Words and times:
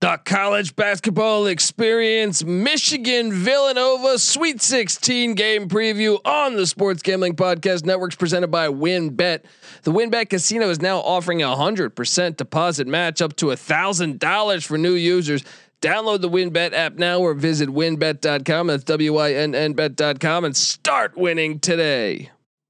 The 0.00 0.18
college 0.24 0.76
basketball 0.76 1.46
experience, 1.46 2.42
Michigan 2.42 3.34
Villanova 3.34 4.18
Sweet 4.18 4.62
16 4.62 5.34
game 5.34 5.68
preview 5.68 6.18
on 6.24 6.56
the 6.56 6.66
Sports 6.66 7.02
Gambling 7.02 7.36
Podcast 7.36 7.84
Networks 7.84 8.16
presented 8.16 8.48
by 8.48 8.68
WynnBET. 8.68 9.42
The 9.82 9.92
WynnBET 9.92 10.30
Casino 10.30 10.70
is 10.70 10.80
now 10.80 11.00
offering 11.00 11.42
a 11.42 11.54
hundred 11.54 11.94
percent 11.94 12.38
deposit 12.38 12.86
match 12.86 13.20
up 13.20 13.36
to 13.36 13.50
a 13.50 13.56
thousand 13.56 14.18
dollars 14.18 14.64
for 14.64 14.78
new 14.78 14.94
users. 14.94 15.44
Download 15.82 16.22
the 16.22 16.30
WynnBET 16.30 16.72
app 16.72 16.94
now 16.94 17.20
or 17.20 17.34
visit 17.34 17.68
wynnbet.com. 17.68 18.68
That's 18.68 18.84
W 18.84 19.12
Y 19.12 19.34
N 19.34 19.54
N 19.54 19.74
bet.com 19.74 20.46
and 20.46 20.56
start 20.56 21.14
winning 21.14 21.58
today. 21.58 22.30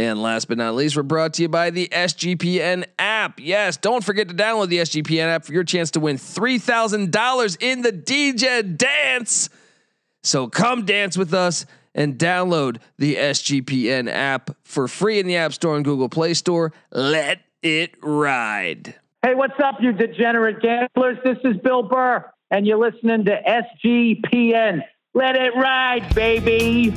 And 0.00 0.22
last 0.22 0.48
but 0.48 0.56
not 0.56 0.76
least, 0.76 0.96
we're 0.96 1.02
brought 1.02 1.34
to 1.34 1.42
you 1.42 1.50
by 1.50 1.68
the 1.68 1.86
SGPN 1.92 2.86
app. 2.98 3.38
Yes, 3.38 3.76
don't 3.76 4.02
forget 4.02 4.28
to 4.28 4.34
download 4.34 4.70
the 4.70 4.78
SGPN 4.78 5.26
app 5.26 5.44
for 5.44 5.52
your 5.52 5.62
chance 5.62 5.90
to 5.90 6.00
win 6.00 6.16
$3,000 6.16 7.56
in 7.60 7.82
the 7.82 7.92
DJ 7.92 8.78
dance. 8.78 9.50
So 10.22 10.48
come 10.48 10.86
dance 10.86 11.18
with 11.18 11.34
us 11.34 11.66
and 11.94 12.16
download 12.16 12.78
the 12.96 13.16
SGPN 13.16 14.10
app 14.10 14.56
for 14.62 14.88
free 14.88 15.18
in 15.18 15.26
the 15.26 15.36
App 15.36 15.52
Store 15.52 15.76
and 15.76 15.84
Google 15.84 16.08
Play 16.08 16.32
Store. 16.32 16.72
Let 16.90 17.40
it 17.62 17.94
ride. 18.02 18.94
Hey, 19.22 19.34
what's 19.34 19.60
up, 19.62 19.82
you 19.82 19.92
degenerate 19.92 20.62
gamblers? 20.62 21.18
This 21.22 21.36
is 21.44 21.58
Bill 21.58 21.82
Burr, 21.82 22.24
and 22.50 22.66
you're 22.66 22.78
listening 22.78 23.26
to 23.26 23.38
SGPN. 23.84 24.80
Let 25.12 25.36
it 25.36 25.54
ride, 25.54 26.14
baby. 26.14 26.94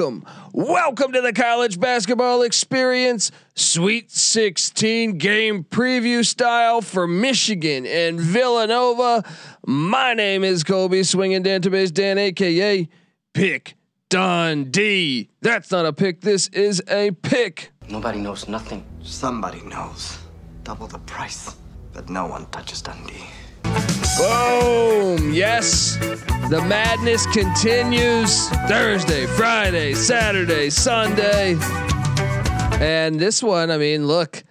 Welcome. 0.00 0.24
Welcome 0.54 1.12
to 1.12 1.20
the 1.20 1.34
college 1.34 1.78
basketball 1.78 2.40
experience. 2.40 3.30
Sweet 3.54 4.10
16 4.10 5.18
game 5.18 5.62
preview 5.62 6.24
style 6.24 6.80
for 6.80 7.06
Michigan 7.06 7.84
and 7.84 8.18
Villanova. 8.18 9.22
My 9.66 10.14
name 10.14 10.42
is 10.42 10.64
Colby 10.64 11.02
Swinging 11.02 11.42
Database 11.42 11.92
Dan, 11.92 12.16
aka 12.16 12.88
Pick 13.34 13.74
Dundee. 14.08 15.28
That's 15.42 15.70
not 15.70 15.84
a 15.84 15.92
pick. 15.92 16.22
This 16.22 16.48
is 16.48 16.82
a 16.88 17.10
pick. 17.10 17.70
Nobody 17.90 18.20
knows 18.20 18.48
nothing. 18.48 18.82
Somebody 19.02 19.60
knows. 19.60 20.16
Double 20.64 20.86
the 20.86 21.00
price, 21.00 21.56
but 21.92 22.08
no 22.08 22.26
one 22.26 22.46
touches 22.46 22.80
Dundee. 22.80 23.26
Boom. 24.18 25.32
Yes. 25.32 25.96
The 26.50 26.64
madness 26.68 27.26
continues 27.26 28.48
Thursday, 28.68 29.26
Friday, 29.26 29.94
Saturday, 29.94 30.68
Sunday. 30.68 31.56
And 32.80 33.20
this 33.20 33.42
one, 33.42 33.70
I 33.70 33.78
mean, 33.78 34.06
look, 34.06 34.42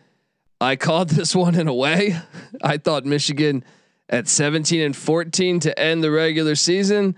I 0.61 0.75
called 0.75 1.09
this 1.09 1.35
one 1.35 1.55
in 1.55 1.67
a 1.67 1.73
way. 1.73 2.17
I 2.61 2.77
thought 2.77 3.05
Michigan 3.05 3.63
at 4.09 4.27
17 4.27 4.81
and 4.81 4.95
14 4.95 5.59
to 5.61 5.79
end 5.79 6.03
the 6.03 6.11
regular 6.11 6.55
season. 6.55 7.15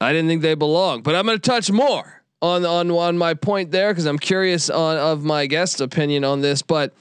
I 0.00 0.12
didn't 0.12 0.28
think 0.28 0.42
they 0.42 0.54
belong, 0.54 1.02
but 1.02 1.14
I'm 1.14 1.24
going 1.26 1.38
to 1.38 1.50
touch 1.50 1.70
more 1.70 2.22
on 2.40 2.66
on 2.66 2.90
on 2.90 3.16
my 3.16 3.34
point 3.34 3.70
there 3.70 3.92
because 3.92 4.04
I'm 4.04 4.18
curious 4.18 4.68
on 4.68 4.96
of 4.96 5.22
my 5.22 5.46
guest's 5.46 5.80
opinion 5.80 6.24
on 6.24 6.40
this. 6.40 6.60
But 6.60 6.92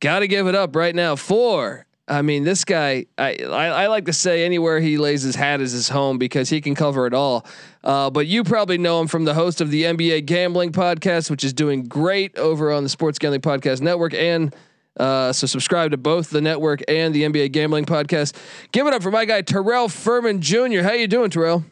got 0.00 0.20
to 0.20 0.28
give 0.28 0.46
it 0.46 0.54
up 0.54 0.76
right 0.76 0.94
now 0.94 1.16
for 1.16 1.84
I 2.08 2.22
mean, 2.22 2.42
this 2.42 2.64
guy, 2.64 3.06
I, 3.16 3.36
I, 3.44 3.66
I 3.66 3.86
like 3.86 4.06
to 4.06 4.12
say 4.12 4.44
anywhere 4.44 4.80
he 4.80 4.98
lays 4.98 5.22
his 5.22 5.36
hat 5.36 5.60
is 5.60 5.72
his 5.72 5.88
home 5.88 6.18
because 6.18 6.50
he 6.50 6.60
can 6.60 6.74
cover 6.74 7.06
it 7.06 7.14
all. 7.14 7.46
Uh, 7.84 8.10
but 8.10 8.26
you 8.26 8.42
probably 8.42 8.76
know 8.76 9.00
him 9.00 9.06
from 9.06 9.24
the 9.24 9.34
host 9.34 9.60
of 9.60 9.70
the 9.70 9.84
NBA 9.84 10.26
Gambling 10.26 10.72
Podcast, 10.72 11.30
which 11.30 11.44
is 11.44 11.52
doing 11.52 11.84
great 11.84 12.36
over 12.36 12.72
on 12.72 12.82
the 12.82 12.88
Sports 12.88 13.18
Gambling 13.18 13.40
Podcast 13.40 13.80
Network. 13.80 14.14
And 14.14 14.54
uh, 14.98 15.32
so 15.32 15.46
subscribe 15.46 15.92
to 15.92 15.96
both 15.96 16.30
the 16.30 16.40
network 16.40 16.82
and 16.88 17.14
the 17.14 17.22
NBA 17.22 17.52
Gambling 17.52 17.84
Podcast. 17.84 18.36
Give 18.72 18.86
it 18.86 18.92
up 18.92 19.02
for 19.02 19.10
my 19.10 19.24
guy 19.24 19.42
Terrell 19.42 19.88
Furman 19.88 20.40
Jr. 20.40 20.82
How 20.82 20.92
you 20.92 21.06
doing, 21.06 21.30
Terrell? 21.30 21.64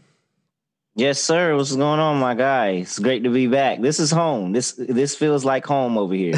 Yes, 0.96 1.22
sir. 1.22 1.56
What's 1.56 1.74
going 1.74 2.00
on, 2.00 2.18
my 2.18 2.34
guy? 2.34 2.70
It's 2.70 2.98
great 2.98 3.22
to 3.22 3.30
be 3.30 3.46
back. 3.46 3.80
This 3.80 4.00
is 4.00 4.10
home. 4.10 4.52
This 4.52 4.72
this 4.72 5.14
feels 5.14 5.44
like 5.44 5.64
home 5.64 5.96
over 5.96 6.14
here. 6.14 6.34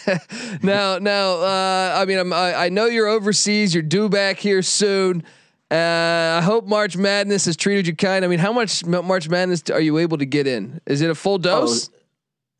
now, 0.62 0.98
now, 0.98 1.34
uh, 1.34 1.94
I 1.98 2.04
mean, 2.06 2.18
I'm, 2.18 2.32
I, 2.32 2.54
I 2.54 2.68
know 2.70 2.86
you're 2.86 3.06
overseas. 3.06 3.74
You're 3.74 3.82
due 3.82 4.08
back 4.08 4.38
here 4.38 4.62
soon. 4.62 5.22
Uh, 5.70 6.38
I 6.38 6.42
hope 6.42 6.66
March 6.66 6.96
Madness 6.96 7.44
has 7.44 7.56
treated 7.56 7.86
you 7.86 7.94
kind. 7.94 8.24
I 8.24 8.28
mean, 8.28 8.38
how 8.38 8.52
much 8.52 8.84
March 8.84 9.28
Madness 9.28 9.62
are 9.70 9.80
you 9.80 9.98
able 9.98 10.18
to 10.18 10.26
get 10.26 10.46
in? 10.46 10.80
Is 10.86 11.02
it 11.02 11.10
a 11.10 11.14
full 11.14 11.38
dose? 11.38 11.90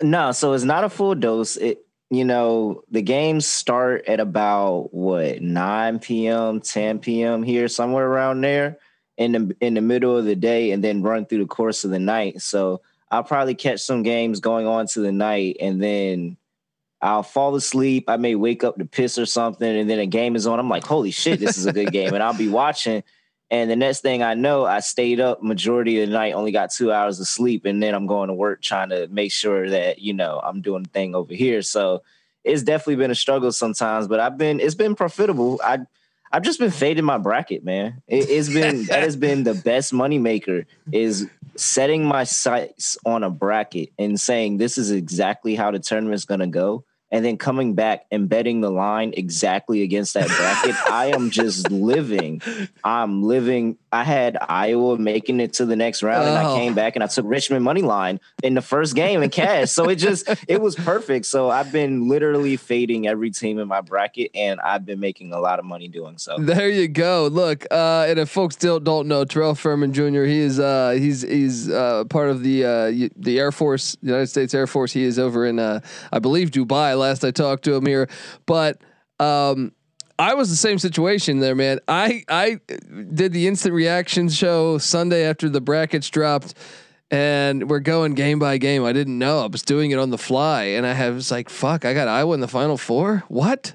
Oh, 0.03 0.06
no, 0.06 0.32
so 0.32 0.53
it's 0.53 0.64
not 0.64 0.84
a 0.84 0.91
full 0.91 1.14
dose. 1.14 1.56
It 1.56 1.87
you 2.10 2.26
know 2.26 2.82
the 2.91 3.00
games 3.00 3.47
start 3.47 4.04
at 4.06 4.20
about 4.20 4.93
what 4.93 5.41
9 5.41 5.99
p.m., 5.99 6.60
10 6.60 6.99
p.m. 6.99 7.43
here, 7.43 7.69
somewhere 7.69 8.06
around 8.06 8.43
there 8.43 8.78
in 9.22 9.33
the 9.33 9.56
in 9.60 9.75
the 9.75 9.81
middle 9.81 10.16
of 10.16 10.25
the 10.25 10.37
day, 10.37 10.72
and 10.72 10.83
then 10.83 11.03
run 11.03 11.27
through 11.27 11.38
the 11.38 11.47
course 11.47 11.84
of 11.84 11.91
the 11.91 11.99
night. 11.99 12.43
So 12.43 12.81
I'll 13.10 13.25
probably 13.25 13.55
catch 13.55 13.81
some 13.81 14.03
games 14.03 14.41
going 14.41 14.66
on 14.66 14.87
to 14.88 15.00
the 15.00 15.12
night, 15.12 15.56
and 15.60 15.83
then 15.83 16.37
I'll 17.00 17.22
fall 17.22 17.55
asleep. 17.55 18.05
I 18.09 18.16
may 18.16 18.34
wake 18.34 18.65
up 18.65 18.77
to 18.77 18.84
piss 18.84 19.19
or 19.19 19.27
something, 19.27 19.69
and 19.69 19.88
then 19.91 19.99
a 19.99 20.06
game 20.06 20.37
is 20.37 20.47
on. 20.47 20.59
I'm 20.59 20.69
like, 20.69 20.84
holy 20.84 21.11
shit, 21.11 21.41
this 21.41 21.59
is 21.59 21.66
a 21.66 21.72
good 21.72 21.93
game. 21.93 22.15
And 22.15 22.22
I'll 22.22 22.37
be 22.37 22.49
watching. 22.49 23.03
And 23.50 23.71
the 23.71 23.77
next 23.77 24.00
thing 24.00 24.22
I 24.22 24.32
know, 24.32 24.65
I 24.65 24.81
stayed 24.81 25.21
up 25.21 25.43
majority 25.43 26.00
of 26.00 26.09
the 26.09 26.15
night, 26.15 26.32
only 26.32 26.53
got 26.53 26.71
two 26.71 26.91
hours 26.91 27.21
of 27.21 27.28
sleep, 27.28 27.66
and 27.66 27.82
then 27.82 27.94
I'm 27.94 28.06
going 28.06 28.28
to 28.28 28.34
work 28.34 28.62
trying 28.62 28.88
to 28.88 29.09
make 29.09 29.31
sure 29.31 29.69
that 29.69 29.99
you 29.99 30.15
know 30.15 30.41
I'm 30.43 30.62
doing 30.62 30.84
the 30.84 30.88
thing 30.88 31.15
over 31.15 31.34
here. 31.34 31.61
So 31.61 32.03
it's 32.44 32.62
definitely 32.62 32.97
been 32.97 33.11
a 33.11 33.15
struggle 33.15 33.53
sometimes, 33.53 34.09
but 34.09 34.21
I've 34.21 34.38
been 34.38 34.59
it's 34.59 34.75
been 34.75 34.94
profitable. 34.94 35.61
I 35.62 35.81
I've 36.32 36.43
just 36.43 36.59
been 36.59 36.70
fading 36.70 37.04
my 37.04 37.19
bracket, 37.19 37.65
man. 37.65 38.03
It, 38.09 38.28
has 38.31 38.48
been 38.48 38.84
that 38.87 39.03
has 39.03 39.16
been 39.16 39.44
the 39.44 39.54
best 39.54 39.93
moneymaker 39.93 40.65
is 40.91 41.28
setting 41.56 42.04
my 42.04 42.25
sights 42.25 42.97
on 43.04 43.22
a 43.22 43.31
bracket 43.31 43.91
and 43.98 44.19
saying 44.19 44.56
this 44.56 44.78
is 44.78 44.91
exactly 44.91 45.54
how 45.54 45.70
the 45.70 45.78
tournament's 45.78 46.25
gonna 46.25 46.47
go, 46.47 46.84
and 47.10 47.25
then 47.25 47.37
coming 47.37 47.75
back 47.75 48.06
and 48.10 48.28
betting 48.28 48.62
the 48.62 48.70
line 48.70 49.12
exactly 49.15 49.82
against 49.82 50.15
that 50.15 50.28
bracket. 50.28 50.75
I 50.91 51.12
am 51.15 51.31
just 51.31 51.70
living. 51.70 52.41
I'm 52.82 53.22
living. 53.22 53.76
I 53.93 54.05
had 54.05 54.39
Iowa 54.49 54.97
making 54.97 55.39
it 55.41 55.53
to 55.55 55.67
the 55.67 55.77
next 55.77 56.03
round, 56.03 56.27
and 56.27 56.39
I 56.39 56.45
Oh. 56.51 56.57
came 56.57 56.73
back 56.75 56.97
and 56.97 57.05
I 57.05 57.07
took 57.09 57.27
Richmond 57.29 57.63
money 57.65 57.83
line 57.83 58.21
in 58.43 58.55
the 58.55 58.63
first 58.63 58.95
game 58.95 59.23
in 59.23 59.29
cash. 59.31 59.71
So 59.71 59.89
it 59.91 59.97
just 59.97 60.29
it 60.49 60.61
was 60.63 60.75
perfect. 60.75 61.27
So 61.27 61.51
I've 61.51 61.71
been 61.71 62.09
literally 62.09 62.57
fading 62.57 63.07
every 63.07 63.31
team 63.31 63.59
in 63.59 63.69
my 63.69 63.83
bracket, 63.83 64.31
and 64.35 64.61
I've 64.61 64.87
been 64.87 64.99
making 64.99 65.33
a 65.35 65.39
lot 65.41 65.59
of 65.59 65.65
money 65.67 65.89
doing 65.89 66.17
so. 66.19 66.37
There 66.39 66.71
you 66.71 66.89
go. 66.89 67.29
Look, 67.31 67.67
uh, 67.71 68.06
and 68.09 68.19
if 68.19 68.31
folks 68.31 68.55
still 68.55 68.81
don't 68.81 69.09
know, 69.09 69.25
Terrell 69.25 69.55
Furman 69.55 69.93
Jr. 69.93 70.25
He 70.25 70.38
is 70.38 70.59
uh, 70.59 70.97
he's 70.99 71.23
he's 71.23 71.69
uh, 71.71 72.05
part 72.05 72.31
of 72.31 72.43
the 72.43 72.65
uh, 72.65 73.09
the 73.17 73.38
Air 73.38 73.53
Force, 73.53 73.97
United 74.00 74.29
States 74.29 74.55
Air 74.55 74.67
Force. 74.67 74.93
He 74.93 75.03
is 75.05 75.19
over 75.19 75.45
in 75.45 75.59
uh, 75.59 75.81
I 76.11 76.19
believe 76.19 76.50
Dubai. 76.50 76.99
Last 76.99 77.25
I 77.25 77.31
talked 77.31 77.65
to 77.65 77.75
him 77.75 77.85
here, 77.87 78.09
but 78.47 78.81
um, 79.21 79.73
I 80.23 80.35
was 80.35 80.51
the 80.51 80.57
same 80.57 80.79
situation 80.79 81.41
there, 81.41 81.57
man. 81.57 81.81
I 81.89 82.23
I 82.29 82.61
did 83.13 83.33
the 83.33 83.49
instant 83.49 83.75
reaction 83.75 84.29
show 84.29 84.79
Sunday 84.79 85.25
after 85.25 85.49
the 85.49 85.61
brackets 85.61 86.09
dropped. 86.11 86.55
And 87.11 87.69
we're 87.69 87.81
going 87.81 88.15
game 88.15 88.39
by 88.39 88.57
game. 88.57 88.85
I 88.85 88.93
didn't 88.95 89.19
know. 89.19 89.41
I 89.43 89.47
was 89.47 89.63
doing 89.63 89.91
it 89.91 89.99
on 89.99 90.09
the 90.09 90.17
fly, 90.17 90.63
and 90.63 90.87
I 90.87 90.95
have- 90.95 91.15
was 91.15 91.31
like, 91.31 91.51
"Fuck! 91.51 91.85
I 91.85 91.93
got 91.93 92.09
Iowa 92.09 92.33
in 92.33 92.41
the 92.41 92.49
final 92.49 92.79
four. 92.79 93.25
What?" 93.29 93.75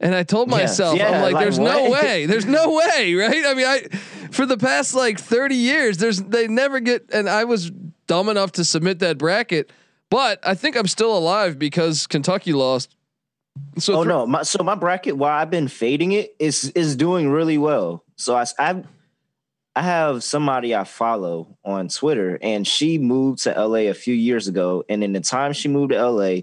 And 0.00 0.14
I 0.14 0.22
told 0.22 0.50
myself, 0.50 0.98
yeah, 0.98 1.08
I'm 1.10 1.22
like, 1.22 1.32
like, 1.32 1.44
there's 1.44 1.58
no 1.58 1.88
way. 1.88 2.26
There's 2.26 2.44
no 2.44 2.74
way, 2.74 3.14
right? 3.14 3.46
I 3.46 3.54
mean, 3.54 3.66
I 3.66 3.84
for 4.32 4.44
the 4.44 4.58
past 4.58 4.94
like 4.94 5.18
30 5.18 5.54
years, 5.54 5.96
there's 5.96 6.20
they 6.20 6.46
never 6.48 6.80
get 6.80 7.08
and 7.12 7.26
I 7.26 7.44
was 7.44 7.70
dumb 8.06 8.28
enough 8.28 8.52
to 8.52 8.64
submit 8.64 8.98
that 8.98 9.16
bracket, 9.16 9.70
but 10.10 10.40
I 10.46 10.54
think 10.54 10.76
I'm 10.76 10.88
still 10.88 11.16
alive 11.16 11.58
because 11.58 12.06
Kentucky 12.06 12.52
lost. 12.52 12.94
So 13.78 13.94
oh 13.94 14.02
for- 14.02 14.08
no, 14.08 14.26
my, 14.26 14.42
so 14.42 14.62
my 14.62 14.74
bracket 14.74 15.16
while 15.16 15.36
I've 15.36 15.50
been 15.50 15.68
fading 15.68 16.12
it 16.12 16.34
is 16.38 16.70
is 16.70 16.96
doing 16.96 17.28
really 17.28 17.58
well. 17.58 18.04
So 18.16 18.36
I 18.36 18.44
I 18.58 18.82
I 19.76 19.82
have 19.82 20.22
somebody 20.22 20.74
I 20.74 20.84
follow 20.84 21.56
on 21.64 21.88
Twitter, 21.88 22.38
and 22.40 22.66
she 22.66 22.98
moved 22.98 23.42
to 23.44 23.50
LA 23.50 23.90
a 23.90 23.94
few 23.94 24.14
years 24.14 24.46
ago. 24.48 24.84
And 24.88 25.02
in 25.02 25.12
the 25.12 25.20
time 25.20 25.52
she 25.52 25.68
moved 25.68 25.92
to 25.92 26.08
LA, 26.10 26.42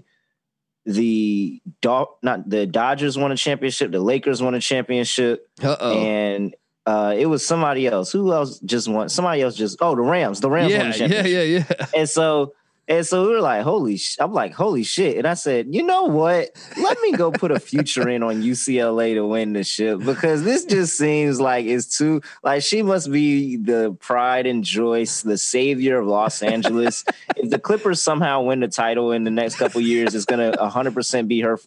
the 0.84 1.60
Do- 1.80 2.06
not 2.22 2.48
the 2.48 2.66
Dodgers 2.66 3.16
won 3.16 3.32
a 3.32 3.36
championship, 3.36 3.92
the 3.92 4.00
Lakers 4.00 4.42
won 4.42 4.54
a 4.54 4.60
championship, 4.60 5.48
Uh-oh. 5.62 5.98
and 5.98 6.54
uh, 6.84 7.14
it 7.16 7.26
was 7.26 7.46
somebody 7.46 7.86
else. 7.86 8.12
Who 8.12 8.32
else 8.32 8.58
just 8.60 8.88
won? 8.88 9.08
Somebody 9.08 9.42
else 9.42 9.56
just 9.56 9.78
oh 9.80 9.94
the 9.94 10.02
Rams. 10.02 10.40
The 10.40 10.50
Rams 10.50 10.72
won 10.72 10.92
yeah, 10.92 11.22
the 11.22 11.28
yeah, 11.28 11.42
yeah, 11.42 11.64
yeah. 11.78 11.86
And 11.96 12.08
so 12.08 12.52
and 12.88 13.06
so 13.06 13.26
we 13.26 13.34
were 13.34 13.40
like, 13.40 13.62
holy 13.62 13.96
sh-. 13.96 14.16
I'm 14.18 14.32
like, 14.32 14.52
holy 14.52 14.82
shit. 14.82 15.16
And 15.16 15.26
I 15.26 15.34
said, 15.34 15.68
you 15.70 15.82
know 15.84 16.04
what? 16.04 16.50
Let 16.76 17.00
me 17.00 17.12
go 17.12 17.30
put 17.30 17.52
a 17.52 17.60
future 17.60 18.08
in 18.08 18.22
on 18.22 18.42
UCLA 18.42 19.14
to 19.14 19.24
win 19.24 19.52
the 19.52 19.62
ship 19.62 20.00
because 20.00 20.42
this 20.42 20.64
just 20.64 20.98
seems 20.98 21.40
like 21.40 21.66
it's 21.66 21.96
too 21.96 22.22
like 22.42 22.62
she 22.62 22.82
must 22.82 23.10
be 23.10 23.56
the 23.56 23.96
pride 24.00 24.46
and 24.46 24.64
joy, 24.64 25.04
the 25.24 25.38
savior 25.38 25.98
of 25.98 26.06
Los 26.06 26.42
Angeles. 26.42 27.04
if 27.36 27.50
the 27.50 27.58
Clippers 27.58 28.02
somehow 28.02 28.42
win 28.42 28.60
the 28.60 28.68
title 28.68 29.12
in 29.12 29.22
the 29.24 29.30
next 29.30 29.56
couple 29.56 29.80
years, 29.80 30.14
it's 30.14 30.24
gonna 30.24 30.52
100 30.58 30.92
percent 30.92 31.28
be 31.28 31.40
her 31.40 31.60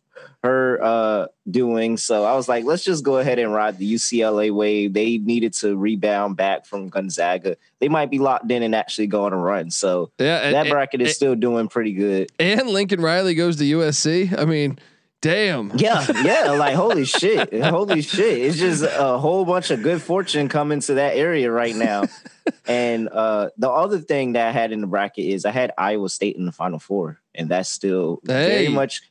her 0.43 0.79
uh 0.81 1.27
doing. 1.49 1.97
So 1.97 2.23
I 2.23 2.35
was 2.35 2.47
like, 2.49 2.65
let's 2.65 2.83
just 2.83 3.03
go 3.03 3.17
ahead 3.17 3.39
and 3.39 3.53
ride 3.53 3.77
the 3.77 3.93
UCLA 3.93 4.51
wave. 4.53 4.93
They 4.93 5.17
needed 5.17 5.53
to 5.55 5.75
rebound 5.77 6.37
back 6.37 6.65
from 6.65 6.89
Gonzaga. 6.89 7.57
They 7.79 7.89
might 7.89 8.09
be 8.11 8.19
locked 8.19 8.49
in 8.51 8.63
and 8.63 8.73
actually 8.75 9.07
go 9.07 9.25
on 9.25 9.33
a 9.33 9.37
run. 9.37 9.69
So 9.71 10.11
Yeah, 10.19 10.37
and, 10.37 10.55
that 10.55 10.69
bracket 10.69 11.01
is 11.01 11.15
still 11.15 11.35
doing 11.35 11.67
pretty 11.67 11.93
good. 11.93 12.31
and 12.39 12.67
Lincoln 12.69 13.01
Riley 13.01 13.35
goes 13.35 13.57
to 13.57 13.63
USC. 13.63 14.37
I 14.37 14.45
mean, 14.45 14.79
damn. 15.21 15.71
Yeah, 15.75 16.05
yeah, 16.23 16.51
like 16.51 16.75
holy 16.75 17.05
shit, 17.05 17.51
holy 17.63 18.01
shit! 18.01 18.37
It's 18.39 18.57
just 18.57 18.83
a 18.83 19.17
whole 19.17 19.45
bunch 19.45 19.71
of 19.71 19.81
good 19.81 20.01
fortune 20.01 20.49
coming 20.49 20.79
to 20.81 20.95
that 20.95 21.15
area 21.17 21.51
right 21.51 21.75
now. 21.75 22.03
and 22.67 23.09
uh 23.09 23.49
the 23.57 23.69
other 23.69 23.97
thing 23.99 24.33
that 24.33 24.47
I 24.47 24.51
had 24.51 24.71
in 24.71 24.81
the 24.81 24.87
bracket 24.87 25.25
is 25.25 25.45
I 25.45 25.51
had 25.51 25.71
Iowa 25.77 26.09
State 26.09 26.35
in 26.35 26.45
the 26.45 26.51
Final 26.51 26.77
Four, 26.79 27.19
and 27.33 27.49
that's 27.49 27.69
still 27.69 28.21
Hey. 28.27 28.47
very 28.47 28.67
much. 28.69 29.01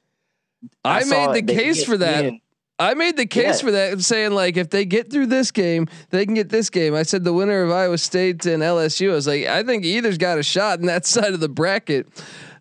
I, 0.85 1.03
saw 1.03 1.33
made 1.33 1.47
the 1.47 1.55
case 1.55 1.85
for 1.85 1.97
that. 1.99 2.25
in. 2.25 2.41
I 2.79 2.95
made 2.95 3.17
the 3.17 3.27
case 3.27 3.61
Yeah. 3.63 3.67
for 3.67 3.71
that, 3.73 4.01
saying 4.01 4.33
like 4.33 4.57
if 4.57 4.71
they 4.71 4.85
get 4.85 5.11
through 5.11 5.27
this 5.27 5.51
game, 5.53 5.87
they 6.11 6.25
can 6.27 6.35
get 6.35 6.49
this 6.49 6.71
game. 6.71 6.95
I 6.95 7.05
said 7.05 7.23
the 7.23 7.33
winner 7.33 7.63
of 7.63 7.71
Iowa 7.71 7.99
State 7.99 8.45
and 8.47 8.63
LSU. 8.65 9.13
I 9.13 9.15
was 9.15 9.27
like, 9.29 9.47
I 9.47 9.63
think 9.63 9.85
either's 9.85 10.19
got 10.19 10.39
a 10.39 10.43
shot 10.43 10.81
in 10.81 10.87
that 10.87 11.07
side 11.15 11.35
of 11.35 11.41
the 11.41 11.49
bracket. 11.49 12.09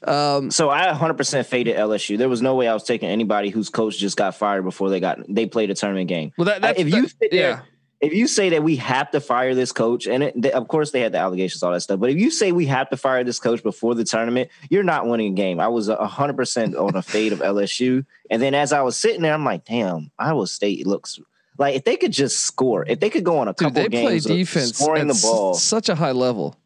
Um, 0.05 0.51
So 0.51 0.69
I 0.69 0.87
100% 0.93 1.45
faded 1.47 1.75
LSU. 1.77 2.17
There 2.17 2.29
was 2.29 2.41
no 2.41 2.53
way 2.55 2.67
I 2.67 2.73
was 2.73 2.83
taking 2.83 3.09
anybody 3.09 3.49
whose 3.49 3.69
coach 3.69 3.97
just 3.97 4.15
got 4.17 4.35
fired 4.35 4.63
before 4.63 4.89
they 4.89 4.99
got 4.99 5.19
they 5.27 5.45
played 5.47 5.71
a 5.71 5.75
tournament 5.75 6.09
game. 6.09 6.31
well, 6.37 6.45
that, 6.45 6.61
that's 6.61 6.79
if 6.79 6.87
you 6.93 7.03
that- 7.03 7.09
sit 7.21 7.31
there 7.31 7.49
yeah. 7.49 7.59
If 8.03 8.13
you 8.13 8.27
say 8.27 8.49
that 8.49 8.63
we 8.63 8.75
have 8.75 9.09
to 9.11 9.21
fire 9.21 9.55
this 9.55 9.71
coach, 9.71 10.07
and 10.07 10.23
it, 10.23 10.39
they, 10.39 10.51
of 10.51 10.67
course 10.67 10.91
they 10.91 10.99
had 10.99 11.13
the 11.13 11.17
allegations, 11.17 11.63
all 11.63 11.71
that 11.71 11.81
stuff, 11.81 11.99
but 11.99 12.09
if 12.09 12.17
you 12.17 12.29
say 12.29 12.51
we 12.51 12.65
have 12.65 12.89
to 12.89 12.97
fire 12.97 13.23
this 13.23 13.39
coach 13.39 13.63
before 13.63 13.95
the 13.95 14.03
tournament, 14.03 14.49
you're 14.69 14.83
not 14.83 15.07
winning 15.07 15.33
a 15.33 15.35
game. 15.35 15.59
I 15.59 15.69
was 15.69 15.87
hundred 15.87 16.35
percent 16.35 16.75
on 16.75 16.95
a 16.95 17.01
fade 17.01 17.31
of 17.33 17.39
LSU, 17.39 18.05
and 18.29 18.41
then 18.41 18.53
as 18.53 18.73
I 18.73 18.81
was 18.81 18.97
sitting 18.97 19.21
there, 19.21 19.33
I'm 19.33 19.45
like, 19.45 19.65
damn, 19.65 20.11
Iowa 20.19 20.47
State 20.47 20.85
looks 20.85 21.19
like 21.57 21.75
if 21.75 21.83
they 21.83 21.97
could 21.97 22.11
just 22.11 22.39
score, 22.41 22.85
if 22.85 22.99
they 22.99 23.09
could 23.09 23.23
go 23.23 23.39
on 23.39 23.47
a 23.47 23.53
Dude, 23.53 23.73
couple 23.73 23.83
they 23.83 23.89
play 23.89 24.11
games 24.13 24.25
of 24.25 24.35
defense 24.35 24.77
scoring 24.77 25.07
the 25.07 25.19
ball. 25.21 25.53
such 25.53 25.89
a 25.89 25.95
high 25.95 26.11
level. 26.11 26.57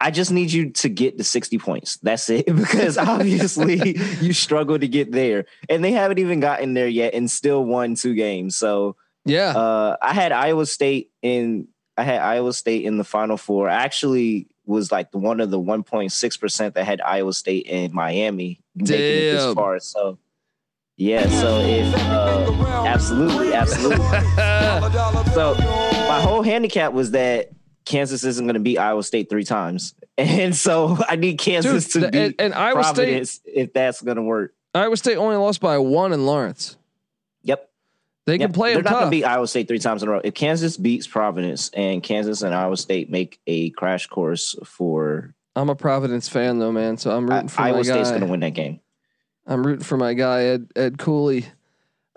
I 0.00 0.10
just 0.10 0.32
need 0.32 0.52
you 0.52 0.70
to 0.70 0.88
get 0.90 1.16
the 1.16 1.24
60 1.24 1.56
points. 1.58 1.96
That's 2.02 2.28
it. 2.28 2.44
Because 2.54 2.98
obviously 2.98 3.96
you 4.20 4.32
struggle 4.34 4.78
to 4.78 4.88
get 4.88 5.12
there. 5.12 5.46
And 5.70 5.82
they 5.82 5.92
haven't 5.92 6.18
even 6.18 6.40
gotten 6.40 6.74
there 6.74 6.88
yet 6.88 7.14
and 7.14 7.30
still 7.30 7.64
won 7.64 7.94
two 7.94 8.14
games. 8.14 8.56
So 8.56 8.96
Yeah, 9.24 9.50
uh, 9.50 9.96
I 10.00 10.12
had 10.12 10.32
Iowa 10.32 10.66
State 10.66 11.10
in. 11.22 11.68
I 11.96 12.02
had 12.02 12.20
Iowa 12.20 12.52
State 12.52 12.84
in 12.84 12.98
the 12.98 13.04
Final 13.04 13.36
Four. 13.36 13.68
I 13.68 13.74
actually 13.74 14.48
was 14.66 14.90
like 14.90 15.12
the 15.12 15.18
one 15.18 15.40
of 15.40 15.50
the 15.50 15.60
1.6 15.60 16.40
percent 16.40 16.74
that 16.74 16.84
had 16.84 17.00
Iowa 17.00 17.32
State 17.32 17.66
and 17.68 17.92
Miami 17.92 18.60
making 18.74 18.94
it 18.94 19.32
this 19.32 19.54
far. 19.54 19.78
So 19.80 20.18
yeah. 20.96 21.28
So 21.28 21.60
if 21.60 21.94
uh, 21.94 22.84
absolutely, 22.86 23.54
absolutely. 23.54 24.04
So 25.34 25.54
my 25.56 26.20
whole 26.20 26.42
handicap 26.42 26.92
was 26.92 27.10
that 27.10 27.50
Kansas 27.84 28.22
isn't 28.22 28.46
going 28.46 28.54
to 28.54 28.60
beat 28.60 28.78
Iowa 28.78 29.02
State 29.02 29.28
three 29.28 29.42
times, 29.42 29.94
and 30.18 30.54
so 30.54 30.96
I 31.08 31.16
need 31.16 31.38
Kansas 31.38 31.92
Dude, 31.92 32.04
to 32.04 32.10
beat 32.10 32.18
and, 32.18 32.34
and 32.38 32.54
Iowa 32.54 32.84
State, 32.84 33.40
if 33.44 33.72
that's 33.72 34.00
going 34.00 34.16
to 34.16 34.22
work. 34.22 34.54
Iowa 34.74 34.96
State 34.96 35.16
only 35.16 35.36
lost 35.36 35.60
by 35.60 35.78
one 35.78 36.12
in 36.12 36.24
Lawrence. 36.24 36.76
They 38.26 38.34
Yep. 38.34 38.40
can 38.40 38.52
play 38.52 38.74
They're 38.74 38.82
not 38.82 38.92
going 38.92 39.04
to 39.04 39.10
beat 39.10 39.24
Iowa 39.24 39.46
State 39.46 39.68
three 39.68 39.78
times 39.78 40.02
in 40.02 40.08
a 40.08 40.12
row. 40.12 40.20
If 40.24 40.32
Kansas 40.34 40.76
beats 40.78 41.06
Providence 41.06 41.70
and 41.74 42.02
Kansas 42.02 42.40
and 42.42 42.54
Iowa 42.54 42.76
State 42.76 43.10
make 43.10 43.38
a 43.46 43.70
crash 43.70 44.06
course 44.06 44.56
for 44.64 45.34
I'm 45.56 45.68
a 45.68 45.74
Providence 45.76 46.28
fan 46.28 46.58
though, 46.58 46.72
man. 46.72 46.96
So 46.96 47.10
I'm 47.14 47.28
rooting 47.30 47.48
for 47.48 47.60
Iowa 47.62 47.76
my 47.78 47.82
State's 47.82 48.08
guy. 48.08 48.16
going 48.18 48.20
to 48.26 48.30
win 48.30 48.40
that 48.40 48.54
game. 48.54 48.80
I'm 49.46 49.66
rooting 49.66 49.84
for 49.84 49.96
my 49.98 50.14
guy 50.14 50.44
Ed 50.44 50.68
Ed 50.74 50.98
Cooley. 50.98 51.44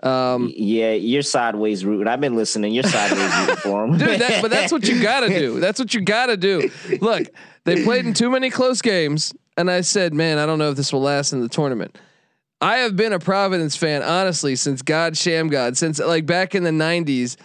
Um, 0.02 0.52
yeah, 0.56 0.92
you're 0.92 1.22
sideways 1.22 1.84
rooting. 1.84 2.06
I've 2.06 2.20
been 2.20 2.36
listening. 2.36 2.72
You're 2.72 2.84
sideways 2.84 3.36
rooting 3.40 3.56
for 3.56 3.84
him, 3.84 3.98
dude, 3.98 4.20
that, 4.20 4.40
but 4.40 4.50
that's 4.50 4.70
what 4.72 4.86
you 4.88 5.02
gotta 5.02 5.28
do. 5.28 5.58
That's 5.60 5.78
what 5.80 5.92
you 5.92 6.00
gotta 6.00 6.36
do. 6.36 6.70
Look, 7.00 7.26
they 7.64 7.82
played 7.82 8.06
in 8.06 8.14
too 8.14 8.30
many 8.30 8.48
close 8.48 8.80
games, 8.80 9.34
and 9.56 9.68
I 9.68 9.80
said, 9.80 10.14
man, 10.14 10.38
I 10.38 10.46
don't 10.46 10.60
know 10.60 10.70
if 10.70 10.76
this 10.76 10.92
will 10.92 11.00
last 11.02 11.32
in 11.32 11.40
the 11.40 11.48
tournament. 11.48 11.98
I 12.60 12.78
have 12.78 12.96
been 12.96 13.12
a 13.12 13.18
Providence 13.18 13.76
fan 13.76 14.02
honestly 14.02 14.56
since 14.56 14.82
God 14.82 15.14
Shammgod 15.14 15.76
since 15.76 15.98
like 15.98 16.26
back 16.26 16.54
in 16.54 16.64
the 16.64 16.70
'90s. 16.70 17.36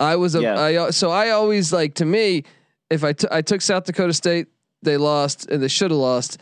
I 0.00 0.16
was 0.16 0.34
a 0.34 0.42
Yeah. 0.42 0.60
I, 0.60 0.90
so 0.90 1.10
I 1.10 1.30
always 1.30 1.72
like 1.72 1.94
to 1.94 2.04
me 2.04 2.44
if 2.90 3.04
I 3.04 3.12
t- 3.12 3.28
I 3.30 3.42
took 3.42 3.60
South 3.60 3.84
Dakota 3.84 4.12
State, 4.12 4.48
they 4.82 4.96
lost 4.96 5.48
and 5.50 5.62
they 5.62 5.68
should 5.68 5.90
have 5.90 6.00
lost, 6.00 6.40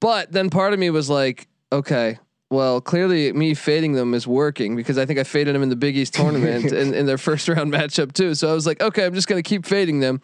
but 0.00 0.32
then 0.32 0.50
part 0.50 0.72
of 0.72 0.78
me 0.78 0.90
was 0.90 1.08
like, 1.10 1.48
okay. 1.70 2.18
Well, 2.50 2.82
clearly 2.82 3.32
me 3.32 3.54
fading 3.54 3.94
them 3.94 4.12
is 4.12 4.26
working 4.26 4.76
because 4.76 4.98
I 4.98 5.06
think 5.06 5.18
I 5.18 5.24
faded 5.24 5.54
them 5.54 5.62
in 5.62 5.70
the 5.70 5.76
Big 5.76 5.96
East 5.96 6.12
tournament 6.12 6.70
in, 6.72 6.92
in 6.92 7.06
their 7.06 7.16
first 7.16 7.48
round 7.48 7.72
matchup 7.72 8.12
too. 8.12 8.34
So 8.34 8.50
I 8.50 8.52
was 8.52 8.66
like, 8.66 8.82
okay, 8.82 9.06
I'm 9.06 9.14
just 9.14 9.26
gonna 9.26 9.42
keep 9.42 9.64
fading 9.64 10.00
them. 10.00 10.20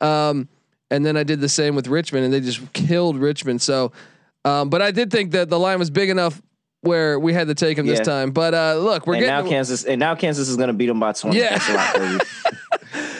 Um, 0.00 0.48
and 0.90 1.04
then 1.04 1.16
I 1.16 1.24
did 1.24 1.40
the 1.40 1.48
same 1.48 1.74
with 1.74 1.88
Richmond, 1.88 2.24
and 2.24 2.32
they 2.32 2.40
just 2.40 2.72
killed 2.72 3.16
Richmond. 3.16 3.60
So, 3.60 3.90
um, 4.44 4.70
but 4.70 4.80
I 4.80 4.92
did 4.92 5.10
think 5.10 5.32
that 5.32 5.48
the 5.48 5.58
line 5.58 5.80
was 5.80 5.90
big 5.90 6.08
enough 6.08 6.40
where 6.82 7.18
we 7.18 7.32
had 7.32 7.48
to 7.48 7.54
take 7.54 7.76
them 7.76 7.86
Yeah. 7.86 7.94
this 7.96 8.06
time. 8.06 8.30
But 8.30 8.54
uh, 8.54 8.76
look, 8.78 9.06
we're 9.06 9.14
and 9.16 9.26
now 9.26 9.38
getting 9.38 9.52
Kansas 9.52 9.84
and 9.84 9.98
now 9.98 10.14
Kansas 10.14 10.48
is 10.48 10.56
going 10.56 10.68
to 10.68 10.72
beat 10.74 10.86
them 10.86 11.00
by 11.00 11.12
20. 11.12 11.36
Yeah. 11.36 11.58
That's 11.58 11.68
a 11.68 11.98
lot 12.18 12.26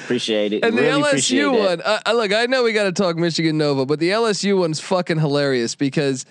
appreciate 0.05 0.53
it. 0.53 0.65
and 0.65 0.77
the 0.79 0.83
really 0.83 1.03
appreciate 1.03 1.43
LSU 1.43 1.59
one. 1.67 1.81
Uh, 1.83 2.01
uh, 2.07 2.13
look, 2.13 2.33
I 2.33 2.47
know 2.47 2.63
we 2.63 2.73
got 2.73 2.85
to 2.85 2.93
talk 2.93 3.17
Michigan 3.17 3.59
Nova, 3.59 3.85
but 3.87 3.99
the 3.99 4.11
LSU 4.11 4.59
one's 4.59 4.79
fucking 4.81 5.19
hilarious 5.19 5.75
because 5.75 6.25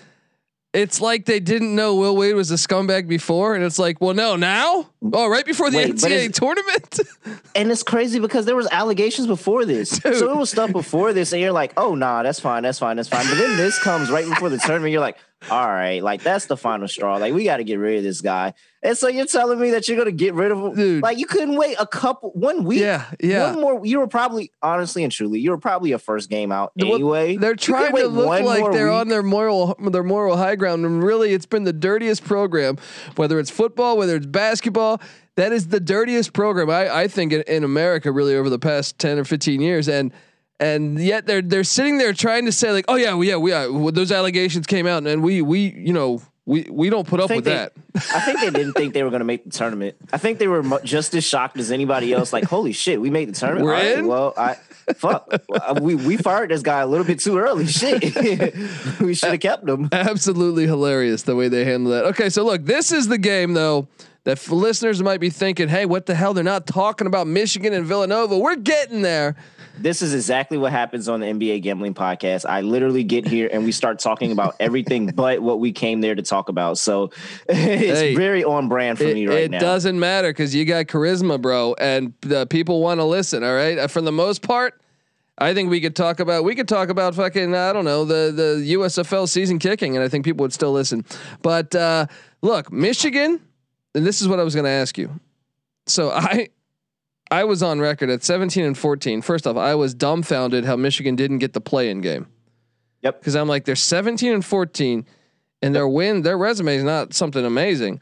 it's 0.72 1.00
like 1.00 1.24
they 1.26 1.40
didn't 1.40 1.74
know 1.74 1.94
Will 1.94 2.16
Wade 2.16 2.34
was 2.34 2.50
a 2.50 2.54
scumbag 2.54 3.08
before, 3.08 3.54
and 3.54 3.64
it's 3.64 3.78
like, 3.78 3.98
well, 4.00 4.12
no, 4.14 4.36
now, 4.36 4.90
oh, 5.12 5.28
right 5.28 5.44
before 5.46 5.70
the 5.70 5.78
Wait, 5.78 5.94
NCAA 5.94 6.32
tournament. 6.32 7.00
And 7.54 7.70
it's 7.70 7.82
crazy 7.82 8.18
because 8.20 8.44
there 8.44 8.54
was 8.54 8.68
allegations 8.70 9.26
before 9.26 9.64
this. 9.64 9.98
Dude. 9.98 10.16
So 10.16 10.30
it 10.30 10.36
was 10.36 10.50
stuff 10.50 10.72
before 10.72 11.14
this, 11.14 11.32
and 11.32 11.40
you're 11.40 11.52
like, 11.52 11.72
oh 11.78 11.94
nah, 11.94 12.22
that's 12.22 12.38
fine, 12.38 12.62
that's 12.62 12.78
fine, 12.78 12.96
that's 12.96 13.08
fine. 13.08 13.26
But 13.26 13.36
then 13.38 13.56
this 13.56 13.78
comes 13.78 14.10
right 14.10 14.28
before 14.28 14.50
the 14.50 14.58
tournament. 14.58 14.92
You're 14.92 15.00
like, 15.00 15.16
all 15.50 15.66
right, 15.66 16.02
like 16.02 16.22
that's 16.22 16.46
the 16.46 16.56
final 16.56 16.88
straw. 16.88 17.16
Like 17.16 17.34
we 17.34 17.44
got 17.44 17.58
to 17.58 17.64
get 17.64 17.78
rid 17.78 17.98
of 17.98 18.04
this 18.04 18.20
guy. 18.20 18.54
And 18.82 18.96
so 18.96 19.08
you're 19.08 19.26
telling 19.26 19.60
me 19.60 19.70
that 19.72 19.88
you're 19.88 19.96
gonna 19.98 20.12
get 20.12 20.34
rid 20.34 20.50
of 20.50 20.58
him? 20.58 20.74
Dude. 20.74 21.02
Like 21.02 21.18
you 21.18 21.26
couldn't 21.26 21.56
wait 21.56 21.76
a 21.78 21.86
couple 21.86 22.30
one 22.30 22.64
week. 22.64 22.80
yeah, 22.80 23.04
yeah. 23.20 23.52
One 23.52 23.60
more. 23.60 23.86
You 23.86 23.98
were 23.98 24.06
probably 24.06 24.52
honestly 24.62 25.02
and 25.02 25.12
truly, 25.12 25.40
you 25.40 25.50
were 25.50 25.58
probably 25.58 25.92
a 25.92 25.98
first 25.98 26.30
game 26.30 26.52
out 26.52 26.72
Well, 26.76 26.94
anyway. 26.94 27.36
They're 27.36 27.54
trying 27.54 27.94
to 27.94 28.06
look 28.06 28.26
like 28.44 28.72
they're 28.72 28.86
week. 28.86 28.94
on 28.94 29.08
their 29.08 29.22
moral 29.22 29.76
their 29.78 30.02
moral 30.04 30.36
high 30.36 30.56
ground, 30.56 30.84
and 30.84 31.02
really, 31.02 31.32
it's 31.32 31.46
been 31.46 31.64
the 31.64 31.72
dirtiest 31.72 32.24
program. 32.24 32.76
Whether 33.16 33.38
it's 33.38 33.50
football, 33.50 33.96
whether 33.98 34.16
it's 34.16 34.26
basketball, 34.26 35.00
that 35.34 35.52
is 35.52 35.68
the 35.68 35.80
dirtiest 35.80 36.32
program 36.32 36.70
I, 36.70 37.02
I 37.02 37.08
think 37.08 37.32
in, 37.32 37.42
in 37.42 37.64
America, 37.64 38.10
really 38.12 38.36
over 38.36 38.48
the 38.48 38.58
past 38.58 38.98
ten 38.98 39.18
or 39.18 39.24
fifteen 39.24 39.60
years, 39.60 39.88
and 39.88 40.12
and 40.60 40.98
yet 40.98 41.26
they're 41.26 41.42
they're 41.42 41.64
sitting 41.64 41.98
there 41.98 42.12
trying 42.12 42.46
to 42.46 42.52
say 42.52 42.72
like, 42.72 42.84
oh 42.88 42.96
yeah, 42.96 43.14
well, 43.14 43.24
yeah, 43.24 43.36
we 43.36 43.52
uh, 43.52 43.70
well, 43.70 43.92
those 43.92 44.12
allegations 44.12 44.66
came 44.66 44.86
out, 44.86 45.06
and 45.06 45.22
we 45.22 45.42
we 45.42 45.72
you 45.72 45.92
know 45.92 46.22
we 46.46 46.66
we 46.70 46.90
don't 46.90 47.06
put 47.06 47.20
up 47.20 47.30
with 47.30 47.44
they- 47.44 47.52
that. 47.52 47.72
I 48.14 48.20
think 48.20 48.40
they 48.40 48.50
didn't 48.50 48.74
think 48.74 48.92
they 48.92 49.02
were 49.02 49.08
going 49.10 49.20
to 49.20 49.26
make 49.26 49.44
the 49.44 49.50
tournament. 49.50 49.96
I 50.12 50.18
think 50.18 50.38
they 50.38 50.48
were 50.48 50.62
mu- 50.62 50.80
just 50.84 51.14
as 51.14 51.24
shocked 51.24 51.58
as 51.58 51.70
anybody 51.72 52.12
else. 52.12 52.30
Like, 52.30 52.44
holy 52.44 52.72
shit, 52.72 53.00
we 53.00 53.08
made 53.08 53.28
the 53.28 53.32
tournament. 53.32 53.64
We're 53.64 53.72
right, 53.72 53.98
in? 53.98 54.06
Well, 54.06 54.34
I 54.36 54.56
fuck. 54.94 55.28
Uh, 55.50 55.78
we 55.80 55.94
we 55.94 56.16
fired 56.16 56.50
this 56.50 56.62
guy 56.62 56.80
a 56.80 56.86
little 56.86 57.06
bit 57.06 57.20
too 57.20 57.38
early. 57.38 57.66
Shit, 57.66 58.02
we 59.00 59.14
should 59.14 59.30
have 59.30 59.40
kept 59.40 59.68
him. 59.68 59.88
Absolutely 59.92 60.66
hilarious 60.66 61.22
the 61.22 61.34
way 61.36 61.48
they 61.48 61.64
handle 61.64 61.90
that. 61.92 62.04
Okay, 62.06 62.28
so 62.28 62.44
look, 62.44 62.64
this 62.64 62.92
is 62.92 63.08
the 63.08 63.18
game 63.18 63.54
though 63.54 63.88
that 64.24 64.46
listeners 64.50 65.02
might 65.02 65.20
be 65.20 65.30
thinking, 65.30 65.68
"Hey, 65.68 65.86
what 65.86 66.04
the 66.06 66.14
hell? 66.14 66.34
They're 66.34 66.44
not 66.44 66.66
talking 66.66 67.06
about 67.06 67.26
Michigan 67.26 67.72
and 67.72 67.86
Villanova. 67.86 68.38
We're 68.38 68.56
getting 68.56 69.02
there." 69.02 69.36
This 69.78 70.02
is 70.02 70.14
exactly 70.14 70.58
what 70.58 70.72
happens 70.72 71.08
on 71.08 71.20
the 71.20 71.26
NBA 71.26 71.62
gambling 71.62 71.94
podcast. 71.94 72.44
I 72.48 72.62
literally 72.62 73.04
get 73.04 73.26
here 73.26 73.48
and 73.52 73.64
we 73.64 73.72
start 73.72 73.98
talking 73.98 74.32
about 74.32 74.56
everything 74.60 75.06
but 75.08 75.40
what 75.40 75.60
we 75.60 75.72
came 75.72 76.00
there 76.00 76.14
to 76.14 76.22
talk 76.22 76.48
about. 76.48 76.78
So 76.78 77.10
it's 77.48 78.00
Hey, 78.00 78.14
very 78.14 78.44
on 78.44 78.68
brand 78.68 78.98
for 78.98 79.04
It, 79.04 79.14
me 79.14 79.26
right 79.26 79.38
it 79.44 79.50
now. 79.50 79.58
It 79.58 79.60
doesn't 79.60 79.98
matter 79.98 80.30
because 80.30 80.54
you 80.54 80.64
got 80.64 80.86
charisma, 80.86 81.40
bro, 81.40 81.74
and 81.78 82.14
the 82.22 82.46
people 82.46 82.80
want 82.80 83.00
to 83.00 83.04
listen. 83.04 83.44
All 83.44 83.54
right, 83.54 83.78
Uh, 83.78 83.86
for 83.88 84.00
the 84.00 84.12
most 84.12 84.42
part, 84.42 84.80
I 85.38 85.52
think 85.52 85.68
we 85.68 85.80
could 85.82 85.94
talk 85.94 86.20
about 86.20 86.44
we 86.44 86.54
could 86.54 86.68
talk 86.68 86.88
about 86.88 87.14
fucking 87.14 87.54
I 87.54 87.72
don't 87.72 87.84
know 87.84 88.04
the 88.04 88.32
the 88.32 88.74
USFL 88.74 89.28
season 89.28 89.58
kicking, 89.58 89.94
and 89.96 90.02
I 90.04 90.08
think 90.08 90.24
people 90.24 90.44
would 90.44 90.52
still 90.54 90.72
listen. 90.72 91.04
But 91.42 91.74
uh, 91.74 92.06
look, 92.40 92.72
Michigan, 92.72 93.40
and 93.94 94.06
this 94.06 94.22
is 94.22 94.28
what 94.28 94.40
I 94.40 94.44
was 94.44 94.54
going 94.54 94.64
to 94.64 94.70
ask 94.70 94.96
you. 94.96 95.10
So 95.86 96.10
I. 96.14 96.48
I 97.30 97.44
was 97.44 97.62
on 97.62 97.80
record 97.80 98.10
at 98.10 98.22
17 98.22 98.64
and 98.64 98.78
14. 98.78 99.22
First 99.22 99.46
off, 99.46 99.56
I 99.56 99.74
was 99.74 99.94
dumbfounded 99.94 100.64
how 100.64 100.76
Michigan 100.76 101.16
didn't 101.16 101.38
get 101.38 101.52
the 101.52 101.60
play-in 101.60 102.00
game. 102.00 102.26
Yep. 103.02 103.20
Because 103.20 103.34
I'm 103.34 103.48
like, 103.48 103.64
they're 103.64 103.76
17 103.76 104.32
and 104.32 104.44
14, 104.44 105.06
and 105.62 105.74
their 105.74 105.88
win, 105.88 106.22
their 106.22 106.38
resume 106.38 106.76
is 106.76 106.84
not 106.84 107.14
something 107.14 107.44
amazing. 107.44 108.00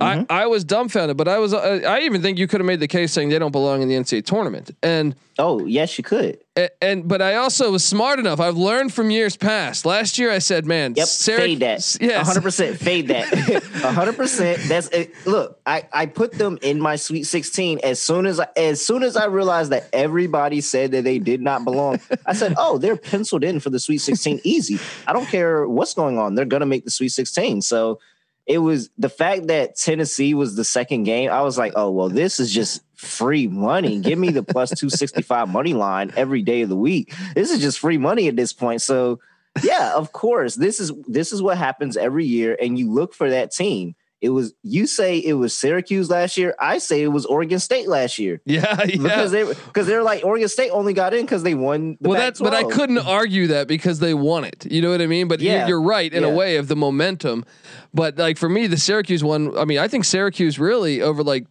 Mm-hmm. 0.00 0.30
I, 0.30 0.42
I 0.42 0.46
was 0.46 0.62
dumbfounded, 0.62 1.16
but 1.16 1.26
I 1.26 1.38
was 1.38 1.54
uh, 1.54 1.80
I 1.86 2.00
even 2.00 2.20
think 2.20 2.36
you 2.36 2.46
could 2.46 2.60
have 2.60 2.66
made 2.66 2.80
the 2.80 2.88
case 2.88 3.12
saying 3.12 3.30
they 3.30 3.38
don't 3.38 3.50
belong 3.50 3.80
in 3.80 3.88
the 3.88 3.94
NCAA 3.94 4.26
tournament. 4.26 4.72
And 4.82 5.14
oh, 5.38 5.64
yes, 5.64 5.96
you 5.96 6.04
could. 6.04 6.38
and, 6.54 6.70
and 6.82 7.08
but 7.08 7.22
I 7.22 7.36
also 7.36 7.72
was 7.72 7.82
smart 7.82 8.18
enough. 8.18 8.38
I've 8.38 8.58
learned 8.58 8.92
from 8.92 9.10
years 9.10 9.38
past. 9.38 9.86
Last 9.86 10.18
year 10.18 10.30
I 10.30 10.38
said, 10.38 10.66
man, 10.66 10.92
Yep, 10.96 11.08
fade 11.08 11.60
that. 11.60 11.96
Yes. 11.98 12.26
hundred 12.26 12.42
percent, 12.42 12.76
fade 12.76 13.08
that. 13.08 13.26
hundred 13.76 14.16
percent. 14.16 14.60
That's 14.64 14.88
it. 14.88 15.14
Look, 15.24 15.60
I 15.64 15.88
I 15.90 16.04
put 16.04 16.32
them 16.32 16.58
in 16.60 16.78
my 16.78 16.96
Sweet 16.96 17.24
Sixteen 17.24 17.80
as 17.82 17.98
soon 17.98 18.26
as 18.26 18.38
I, 18.38 18.48
as 18.54 18.84
soon 18.84 19.02
as 19.02 19.16
I 19.16 19.24
realized 19.24 19.72
that 19.72 19.88
everybody 19.94 20.60
said 20.60 20.90
that 20.90 21.04
they 21.04 21.18
did 21.18 21.40
not 21.40 21.64
belong. 21.64 22.00
I 22.26 22.34
said, 22.34 22.52
oh, 22.58 22.76
they're 22.76 22.98
penciled 22.98 23.44
in 23.44 23.60
for 23.60 23.70
the 23.70 23.80
Sweet 23.80 24.02
Sixteen, 24.02 24.42
easy. 24.44 24.78
I 25.06 25.14
don't 25.14 25.26
care 25.26 25.66
what's 25.66 25.94
going 25.94 26.18
on. 26.18 26.34
They're 26.34 26.44
gonna 26.44 26.66
make 26.66 26.84
the 26.84 26.90
Sweet 26.90 27.12
Sixteen. 27.12 27.62
So 27.62 27.98
it 28.46 28.58
was 28.58 28.90
the 28.96 29.08
fact 29.08 29.48
that 29.48 29.76
Tennessee 29.76 30.32
was 30.34 30.54
the 30.54 30.64
second 30.64 31.02
game. 31.02 31.30
I 31.30 31.42
was 31.42 31.58
like, 31.58 31.72
oh 31.74 31.90
well, 31.90 32.08
this 32.08 32.38
is 32.38 32.52
just 32.52 32.82
free 32.94 33.48
money. 33.48 33.98
Give 33.98 34.18
me 34.18 34.30
the 34.30 34.44
plus 34.44 34.70
two 34.78 34.88
sixty 34.88 35.22
five 35.22 35.48
money 35.48 35.74
line 35.74 36.12
every 36.16 36.42
day 36.42 36.62
of 36.62 36.68
the 36.68 36.76
week. 36.76 37.12
This 37.34 37.50
is 37.50 37.60
just 37.60 37.80
free 37.80 37.98
money 37.98 38.28
at 38.28 38.36
this 38.36 38.52
point. 38.52 38.82
So 38.82 39.18
yeah, 39.62 39.94
of 39.94 40.12
course. 40.12 40.54
This 40.54 40.78
is 40.78 40.92
this 41.08 41.32
is 41.32 41.42
what 41.42 41.58
happens 41.58 41.96
every 41.96 42.24
year, 42.24 42.56
and 42.60 42.78
you 42.78 42.90
look 42.90 43.14
for 43.14 43.28
that 43.30 43.50
team. 43.50 43.95
It 44.22 44.30
was 44.30 44.54
you 44.62 44.86
say 44.86 45.18
it 45.18 45.34
was 45.34 45.54
Syracuse 45.56 46.08
last 46.10 46.36
year. 46.38 46.54
I 46.58 46.78
say 46.78 47.02
it 47.02 47.08
was 47.08 47.26
Oregon 47.26 47.58
State 47.58 47.86
last 47.86 48.18
year 48.18 48.40
Yeah, 48.46 48.82
yeah. 48.86 48.96
because 48.96 49.30
they 49.30 49.44
because 49.44 49.86
they're 49.86 50.02
like 50.02 50.24
Oregon 50.24 50.48
State 50.48 50.70
only 50.70 50.94
got 50.94 51.12
in 51.12 51.22
because 51.26 51.42
they 51.42 51.54
won. 51.54 51.98
The 52.00 52.08
well, 52.08 52.18
that's 52.18 52.40
but 52.40 52.54
I 52.54 52.64
couldn't 52.64 52.98
argue 52.98 53.48
that 53.48 53.68
because 53.68 53.98
they 53.98 54.14
won 54.14 54.44
it. 54.44 54.66
You 54.70 54.80
know 54.80 54.90
what 54.90 55.02
I 55.02 55.06
mean? 55.06 55.28
But 55.28 55.40
Yeah. 55.40 55.58
you're, 55.60 55.68
you're 55.68 55.82
right 55.82 56.12
in 56.12 56.24
a 56.24 56.30
way 56.30 56.56
of 56.56 56.68
the 56.68 56.76
momentum. 56.76 57.44
But 57.92 58.16
like 58.16 58.38
for 58.38 58.48
me, 58.48 58.66
the 58.66 58.78
Syracuse 58.78 59.22
one. 59.22 59.56
I 59.56 59.64
mean, 59.66 59.78
I 59.78 59.86
think 59.88 60.04
Syracuse 60.04 60.58
really 60.58 61.02
over 61.02 61.22
like. 61.22 61.46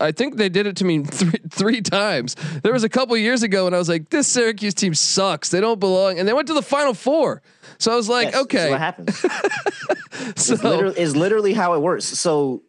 I 0.00 0.12
think 0.12 0.36
they 0.36 0.48
did 0.48 0.66
it 0.66 0.76
to 0.76 0.84
me 0.84 1.02
three 1.04 1.40
three 1.50 1.80
times. 1.80 2.34
There 2.62 2.72
was 2.72 2.84
a 2.84 2.88
couple 2.88 3.16
years 3.16 3.42
ago, 3.42 3.66
and 3.66 3.74
I 3.74 3.78
was 3.78 3.88
like, 3.88 4.10
"This 4.10 4.26
Syracuse 4.26 4.74
team 4.74 4.94
sucks. 4.94 5.50
They 5.50 5.60
don't 5.60 5.80
belong." 5.80 6.18
And 6.18 6.28
they 6.28 6.32
went 6.32 6.48
to 6.48 6.54
the 6.54 6.62
Final 6.62 6.94
Four. 6.94 7.42
So 7.78 7.92
I 7.92 7.96
was 7.96 8.08
like, 8.08 8.28
Yes, 8.32 8.42
"Okay." 8.42 8.70
what 8.70 8.80
happens. 8.80 9.18
so 9.18 9.28
It's 10.54 10.62
literally, 10.64 10.96
it's 10.96 11.16
literally 11.16 11.52
how 11.52 11.74
it 11.74 11.80
works. 11.82 12.04
So, 12.06 12.62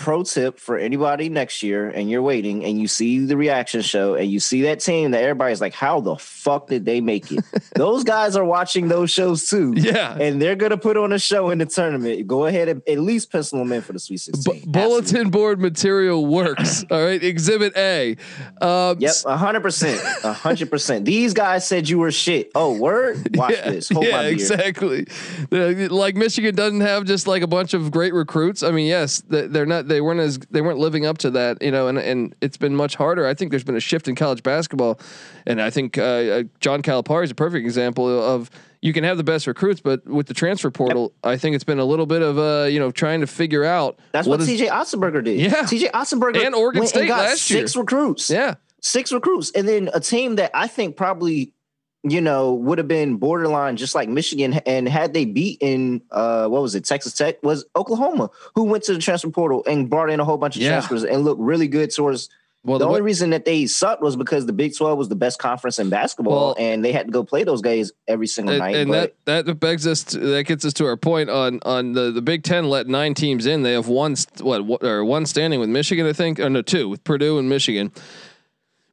pro 0.00 0.22
tip 0.22 0.58
for 0.58 0.78
anybody 0.78 1.28
next 1.28 1.62
year, 1.62 1.88
and 1.90 2.10
you're 2.10 2.22
waiting, 2.22 2.64
and 2.64 2.80
you 2.80 2.88
see 2.88 3.18
the 3.26 3.36
reaction 3.36 3.82
show, 3.82 4.14
and 4.14 4.30
you 4.30 4.40
see 4.40 4.62
that 4.62 4.80
team 4.80 5.10
that 5.10 5.22
everybody's 5.22 5.60
like, 5.60 5.74
"How 5.74 6.00
the 6.00 6.16
fuck 6.16 6.68
did 6.68 6.86
they 6.86 7.02
make 7.02 7.30
it?" 7.30 7.44
those 7.76 8.02
guys 8.02 8.34
are 8.34 8.44
watching 8.44 8.88
those 8.88 9.10
shows 9.10 9.46
too. 9.48 9.74
Yeah. 9.76 10.16
and 10.18 10.40
they're 10.40 10.56
gonna 10.56 10.78
put 10.78 10.96
on 10.96 11.12
a 11.12 11.18
show 11.18 11.50
in 11.50 11.58
the 11.58 11.66
tournament. 11.66 12.26
Go 12.26 12.46
ahead 12.46 12.68
and 12.68 12.82
at 12.88 12.98
least 12.98 13.30
pencil 13.30 13.58
them 13.58 13.72
in 13.72 13.82
for 13.82 13.92
the 13.92 13.98
Sweet 13.98 14.26
Bu- 14.32 14.42
Sixteen. 14.42 14.72
bulletin 14.72 15.30
board 15.30 15.60
material 15.60 16.24
works. 16.24 16.82
All 16.90 17.04
right, 17.04 17.22
Exhibit 17.22 17.76
A. 17.76 18.16
Um, 18.60 18.96
Yep, 19.00 19.14
hundred 19.26 19.60
percent, 19.60 20.00
hundred 20.24 20.70
percent. 20.70 21.04
These 21.04 21.34
guys 21.34 21.66
said 21.66 21.88
you 21.88 21.98
were 21.98 22.10
shit. 22.10 22.50
Oh, 22.54 22.74
word. 22.76 23.36
Watch 23.36 23.52
yeah, 23.52 23.70
this. 23.70 23.90
Hold 23.90 24.06
yeah, 24.06 24.12
my 24.12 24.24
exactly. 24.26 25.06
Like 25.50 26.16
Michigan 26.16 26.54
doesn't 26.54 26.80
have 26.80 27.04
just 27.04 27.26
like 27.26 27.42
a 27.42 27.46
bunch 27.46 27.74
of 27.74 27.90
great 27.90 28.14
recruits. 28.14 28.62
I 28.62 28.70
mean, 28.70 28.86
yes, 28.86 29.22
they're 29.28 29.66
not. 29.66 29.89
They 29.90 30.00
weren't 30.00 30.20
as 30.20 30.38
they 30.50 30.62
weren't 30.62 30.78
living 30.78 31.04
up 31.04 31.18
to 31.18 31.30
that. 31.32 31.60
You 31.60 31.70
know, 31.70 31.88
and 31.88 31.98
and 31.98 32.34
it's 32.40 32.56
been 32.56 32.74
much 32.74 32.94
harder. 32.96 33.26
I 33.26 33.34
think 33.34 33.50
there's 33.50 33.64
been 33.64 33.76
a 33.76 33.80
shift 33.80 34.08
in 34.08 34.14
college 34.14 34.42
basketball, 34.42 34.98
and 35.46 35.60
I 35.60 35.68
think 35.70 35.98
uh, 35.98 36.02
uh, 36.02 36.42
John 36.60 36.80
Calipari 36.82 37.24
is 37.24 37.30
a 37.30 37.34
perfect 37.34 37.64
example 37.64 38.08
of. 38.08 38.50
You 38.82 38.94
can 38.94 39.04
have 39.04 39.18
the 39.18 39.24
best 39.24 39.46
recruits, 39.46 39.82
but 39.82 40.06
with 40.06 40.26
the 40.26 40.32
transfer 40.32 40.70
portal, 40.70 41.12
I 41.22 41.36
think 41.36 41.54
it's 41.54 41.64
been 41.64 41.78
a 41.80 41.84
little 41.84 42.06
bit 42.06 42.22
of 42.22 42.38
uh, 42.38 42.66
you 42.66 42.78
know 42.80 42.90
trying 42.90 43.20
to 43.20 43.26
figure 43.26 43.62
out 43.62 43.98
That's 44.12 44.26
what, 44.26 44.40
is- 44.40 44.48
CJ 44.48 44.68
Otzenberger 44.70 45.22
did. 45.22 45.38
Yeah. 45.38 45.64
CJ 45.64 45.90
Otzenberger 45.90 46.46
And 46.46 46.54
Oregon 46.54 46.86
State 46.86 47.06
got 47.08 47.18
last 47.24 47.50
year. 47.50 47.60
six 47.60 47.76
recruits. 47.76 48.30
Yeah, 48.30 48.54
six 48.80 49.12
recruits, 49.12 49.50
and 49.50 49.68
then 49.68 49.90
a 49.92 50.00
team 50.00 50.36
that 50.36 50.50
I 50.54 50.66
think 50.66 50.96
probably, 50.96 51.52
you 52.02 52.20
know, 52.20 52.54
would 52.54 52.78
have 52.78 52.88
been 52.88 53.16
borderline 53.16 53.76
just 53.76 53.94
like 53.94 54.08
Michigan. 54.08 54.54
And 54.66 54.88
had 54.88 55.12
they 55.12 55.24
beaten, 55.26 56.00
uh, 56.10 56.48
what 56.48 56.62
was 56.62 56.74
it, 56.74 56.84
Texas 56.84 57.12
Tech, 57.12 57.42
was 57.42 57.64
Oklahoma, 57.76 58.30
who 58.54 58.64
went 58.64 58.84
to 58.84 58.94
the 58.94 58.98
transfer 59.00 59.28
portal 59.30 59.62
and 59.66 59.90
brought 59.90 60.10
in 60.10 60.18
a 60.20 60.24
whole 60.24 60.38
bunch 60.38 60.56
of 60.56 60.62
Yeah. 60.62 60.70
transfers 60.70 61.04
and 61.04 61.24
looked 61.24 61.40
really 61.40 61.68
good 61.68 61.90
towards. 61.90 62.28
well, 62.62 62.78
the 62.78 62.84
the 62.84 62.88
only 62.90 63.00
way- 63.00 63.06
reason 63.06 63.30
that 63.30 63.46
they 63.46 63.64
sucked 63.66 64.02
was 64.02 64.16
because 64.16 64.44
the 64.44 64.52
Big 64.52 64.76
Twelve 64.76 64.98
was 64.98 65.08
the 65.08 65.14
best 65.14 65.38
conference 65.38 65.78
in 65.78 65.88
basketball, 65.88 66.48
Well- 66.48 66.56
and 66.58 66.84
they 66.84 66.92
had 66.92 67.06
to 67.06 67.10
go 67.12 67.24
play 67.24 67.42
those 67.42 67.62
guys 67.62 67.90
every 68.06 68.26
single 68.26 68.52
and, 68.54 68.60
night. 68.62 68.76
and 68.76 68.90
but 68.90 69.14
that 69.24 69.46
that 69.46 69.54
begs 69.60 69.86
us 69.86 70.04
to, 70.04 70.18
that 70.18 70.44
gets 70.44 70.64
us 70.66 70.74
to 70.74 70.84
our 70.86 70.98
point 70.98 71.30
on 71.30 71.60
on 71.64 71.92
the 71.94 72.10
the 72.10 72.20
Big 72.20 72.42
Ten 72.42 72.68
let 72.68 72.86
nine 72.86 73.14
teams 73.14 73.46
in. 73.46 73.62
They 73.62 73.72
have 73.72 73.88
one 73.88 74.14
st- 74.14 74.42
what, 74.42 74.66
what 74.66 74.82
or 74.84 75.02
one 75.06 75.24
standing 75.24 75.58
with 75.58 75.70
Michigan, 75.70 76.06
I 76.06 76.12
think, 76.12 76.38
or 76.38 76.50
no 76.50 76.60
two 76.60 76.88
with 76.90 77.02
Purdue 77.02 77.38
and 77.38 77.48
Michigan. 77.48 77.92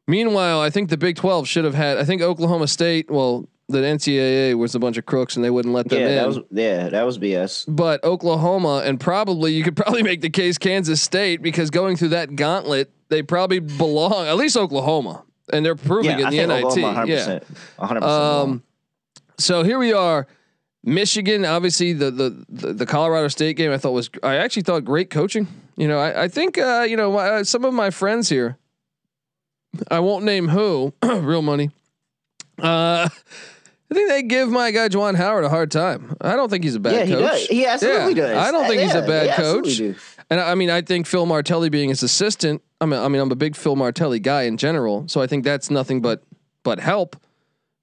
Meanwhile, 0.07 0.61
I 0.61 0.69
think 0.69 0.89
the 0.89 0.97
Big 0.97 1.15
Twelve 1.17 1.47
should 1.47 1.65
have 1.65 1.73
had. 1.75 1.97
I 1.97 2.03
think 2.05 2.21
Oklahoma 2.21 2.67
State. 2.67 3.11
Well, 3.11 3.47
the 3.69 3.79
NCAA 3.79 4.55
was 4.57 4.73
a 4.75 4.79
bunch 4.79 4.97
of 4.97 5.05
crooks 5.05 5.35
and 5.35 5.43
they 5.43 5.49
wouldn't 5.49 5.73
let 5.73 5.89
them 5.89 5.99
yeah, 5.99 6.07
in. 6.07 6.15
that 6.15 6.27
was 6.27 6.39
yeah, 6.51 6.89
that 6.89 7.05
was 7.05 7.19
BS. 7.19 7.65
but 7.67 8.01
Oklahoma 8.05 8.83
and 8.85 8.97
probably 8.97 9.51
you 9.53 9.63
could 9.63 9.75
probably 9.75 10.03
make 10.03 10.21
the 10.21 10.29
case 10.29 10.57
Kansas 10.57 11.01
State 11.01 11.41
because 11.41 11.69
going 11.69 11.97
through 11.97 12.09
that 12.09 12.35
gauntlet, 12.37 12.89
they 13.09 13.21
probably 13.21 13.59
belong. 13.59 14.25
At 14.27 14.37
least 14.37 14.55
Oklahoma, 14.55 15.23
and 15.51 15.65
they're 15.65 15.75
proving 15.75 16.17
Yeah, 16.17 16.29
it 16.29 16.39
I 16.39 16.43
in 16.43 16.47
the 16.49 16.55
think 16.55 16.75
NIT. 16.75 16.85
Oklahoma, 16.85 17.05
100%, 17.07 17.43
Yeah. 17.79 17.85
100%. 17.85 18.03
Um, 18.03 18.63
so 19.37 19.63
here 19.63 19.77
we 19.79 19.91
are, 19.91 20.27
Michigan. 20.85 21.43
Obviously, 21.43 21.91
the, 21.91 22.09
the 22.09 22.45
the 22.47 22.71
the 22.73 22.85
Colorado 22.85 23.27
State 23.27 23.57
game 23.57 23.71
I 23.73 23.77
thought 23.77 23.91
was 23.91 24.09
I 24.23 24.35
actually 24.37 24.63
thought 24.63 24.85
great 24.85 25.09
coaching. 25.09 25.45
You 25.75 25.89
know, 25.89 25.99
I, 25.99 26.23
I 26.23 26.27
think 26.29 26.57
uh, 26.57 26.85
you 26.89 26.95
know 26.95 27.11
my, 27.11 27.41
some 27.43 27.65
of 27.65 27.73
my 27.73 27.89
friends 27.89 28.29
here. 28.29 28.57
I 29.89 29.99
won't 29.99 30.25
name 30.25 30.47
who. 30.47 30.93
real 31.03 31.41
money. 31.41 31.71
Uh, 32.61 33.07
I 33.89 33.93
think 33.93 34.09
they 34.09 34.23
give 34.23 34.49
my 34.49 34.71
guy 34.71 34.89
Juwan 34.89 35.15
Howard 35.15 35.43
a 35.45 35.49
hard 35.49 35.71
time. 35.71 36.15
I 36.19 36.35
don't 36.35 36.49
think 36.49 36.63
he's 36.63 36.75
a 36.75 36.79
bad 36.79 36.93
yeah, 36.93 37.05
he 37.05 37.13
coach. 37.13 37.21
does. 37.31 37.47
He 37.47 37.65
absolutely 37.65 38.13
Yeah, 38.21 38.27
does. 38.33 38.47
I 38.47 38.51
don't 38.51 38.67
think 38.67 38.81
he's 38.81 38.95
a 38.95 39.01
bad 39.01 39.35
coach. 39.35 39.77
do. 39.77 39.95
And 40.29 40.41
I 40.41 40.55
mean, 40.55 40.69
I 40.69 40.81
think 40.81 41.07
Phil 41.07 41.25
Martelli 41.25 41.69
being 41.69 41.89
his 41.89 42.03
assistant. 42.03 42.61
I 42.81 42.85
mean, 42.85 42.99
I 42.99 43.07
mean, 43.07 43.21
I'm 43.21 43.31
a 43.31 43.35
big 43.35 43.55
Phil 43.55 43.75
Martelli 43.75 44.19
guy 44.19 44.43
in 44.43 44.57
general, 44.57 45.07
so 45.07 45.21
I 45.21 45.27
think 45.27 45.43
that's 45.45 45.69
nothing 45.71 46.01
but 46.01 46.23
but 46.63 46.79
help. 46.79 47.15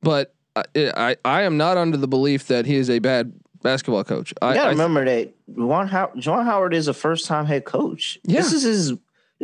But 0.03 0.35
I 0.57 0.65
I, 0.77 1.17
I 1.25 1.43
am 1.43 1.57
not 1.57 1.79
under 1.79 1.97
the 1.97 2.09
belief 2.09 2.49
that 2.49 2.67
he 2.67 2.77
is 2.77 2.91
a 2.91 2.99
bad 2.99 3.33
basketball 3.63 4.05
coach. 4.05 4.35
I, 4.43 4.55
gotta 4.55 4.67
I- 4.69 4.71
remember 4.73 5.05
that 5.07 5.33
Juwan 5.55 5.89
How- 5.89 6.13
Howard 6.45 6.75
is 6.75 6.87
a 6.87 6.93
first 6.95 7.25
time 7.27 7.47
head 7.47 7.65
coach. 7.65 8.19
Yeah. 8.25 8.41
This 8.43 8.53
is 8.53 8.63
his 8.63 8.93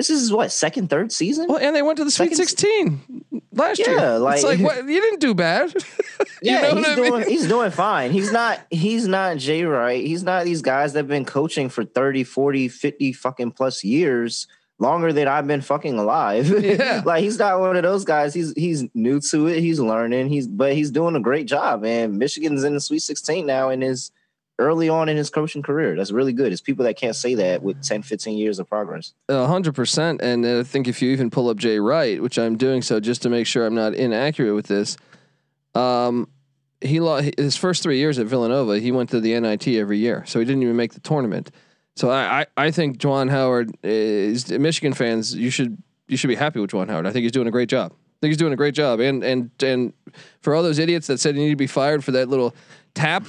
this 0.09 0.23
is 0.23 0.33
what, 0.33 0.50
second, 0.52 0.88
third 0.88 1.12
season? 1.12 1.47
well, 1.49 1.59
and 1.59 1.75
they 1.76 1.83
went 1.83 1.99
to 1.99 2.04
the 2.04 2.11
Sweet 2.11 2.30
Second- 2.37 2.47
16 2.47 3.25
last 3.52 3.78
year. 3.78 3.97
Yeah, 3.97 4.14
it's 4.14 4.23
like- 4.23 4.45
like 4.45 4.61
what, 4.61 4.76
you 4.88 5.00
didn't 5.00 5.21
do 5.21 5.35
bad. 5.35 5.75
you 6.19 6.25
yeah, 6.42 6.62
know 6.62 6.76
he's 6.76 6.87
what 6.87 6.87
I 6.88 6.95
doing 6.97 7.21
mean? 7.21 7.28
he's 7.28 7.47
doing 7.49 7.71
fine. 7.87 8.11
He's 8.11 8.33
not 8.33 8.61
he's 8.71 9.07
not 9.07 9.37
Jay 9.37 9.64
Wright. 9.64 10.04
He's 10.04 10.23
not 10.23 10.45
these 10.45 10.62
guys 10.62 10.92
that 10.95 11.00
have 11.00 11.09
been 11.09 11.25
coaching 11.26 11.69
for 11.69 11.85
30, 11.85 12.25
40, 12.25 12.69
50 12.69 13.12
fucking 13.12 13.52
plus 13.52 13.85
years. 13.85 14.47
Longer 14.78 15.12
than 15.12 15.28
I've 15.28 15.47
been 15.47 15.61
fucking 15.61 15.99
alive. 15.99 16.49
Yeah. 16.64 17.02
like 17.04 17.23
he's 17.23 17.38
not 17.38 17.61
one 17.61 17.76
of 17.76 17.83
those 17.83 18.07
guys. 18.07 18.33
He's 18.33 18.54
he's 18.57 18.85
new 18.95 19.21
to 19.30 19.47
it. 19.49 19.61
He's 19.61 19.78
learning. 19.78 20.30
He's 20.30 20.47
but 20.49 20.73
he's 20.73 20.90
doing 20.90 21.16
a 21.16 21.21
great 21.21 21.45
job. 21.47 21.85
And 21.85 22.16
Michigan's 22.16 22.64
in 22.64 22.73
the 22.73 22.80
Sweet 22.80 23.00
16 23.02 23.45
now 23.45 23.69
in 23.69 23.83
his 23.83 24.11
early 24.61 24.88
on 24.88 25.09
in 25.09 25.17
his 25.17 25.31
coaching 25.31 25.62
career. 25.62 25.97
That's 25.97 26.12
really 26.12 26.33
good. 26.33 26.52
It's 26.52 26.61
people 26.61 26.85
that 26.85 26.97
can't 26.97 27.17
say 27.17 27.35
that 27.35 27.62
with 27.62 27.83
10, 27.83 28.02
15 28.02 28.38
years 28.38 28.59
of 28.59 28.69
progress. 28.69 29.14
A 29.29 29.47
hundred 29.47 29.75
percent. 29.75 30.21
And 30.21 30.47
I 30.47 30.62
think 30.62 30.87
if 30.87 31.02
you 31.02 31.11
even 31.11 31.31
pull 31.31 31.49
up 31.49 31.57
Jay 31.57 31.81
Wright, 31.81 32.23
which 32.23 32.38
I'm 32.38 32.57
doing 32.57 32.83
so 32.83 33.00
just 33.00 33.23
to 33.23 33.29
make 33.29 33.47
sure 33.47 33.67
I'm 33.67 33.75
not 33.75 33.95
inaccurate 33.95 34.55
with 34.55 34.67
this, 34.67 34.97
um, 35.75 36.29
he 36.81 37.00
lost 37.00 37.31
his 37.37 37.57
first 37.57 37.83
three 37.83 37.99
years 37.99 38.19
at 38.19 38.26
Villanova. 38.26 38.79
He 38.79 38.93
went 38.93 39.11
to 39.11 39.21
the 39.21 39.38
NIT 39.38 39.67
every 39.69 39.99
year, 39.99 40.25
so 40.26 40.38
he 40.38 40.45
didn't 40.45 40.62
even 40.62 40.76
make 40.76 40.95
the 40.95 41.00
tournament. 41.00 41.50
So 41.97 42.11
I, 42.11 42.40
I, 42.40 42.47
I 42.57 42.71
think 42.71 42.99
Juwan 42.99 43.31
Howard 43.31 43.76
is 43.83 44.50
Michigan 44.50 44.93
fans. 44.93 45.35
You 45.35 45.50
should 45.50 45.83
you 46.09 46.17
should 46.17 46.29
be 46.29 46.35
happy 46.35 46.61
with 46.61 46.71
Juwan 46.71 46.88
Howard. 46.88 47.07
I 47.07 47.12
think 47.12 47.23
he's 47.23 47.33
doing 47.33 47.49
a 47.49 47.50
great 47.50 47.69
job. 47.69 47.93
I 47.93 48.19
think 48.21 48.31
he's 48.31 48.37
doing 48.37 48.52
a 48.52 48.57
great 48.57 48.75
job. 48.75 49.00
And 49.00 49.23
and 49.23 49.50
and 49.62 49.93
for 50.40 50.55
all 50.55 50.62
those 50.62 50.79
idiots 50.79 51.07
that 51.07 51.21
said 51.21 51.35
he 51.35 51.40
needed 51.43 51.52
to 51.52 51.57
be 51.57 51.67
fired 51.67 52.05
for 52.05 52.12
that 52.12 52.29
little 52.29 52.55
tap, 52.95 53.25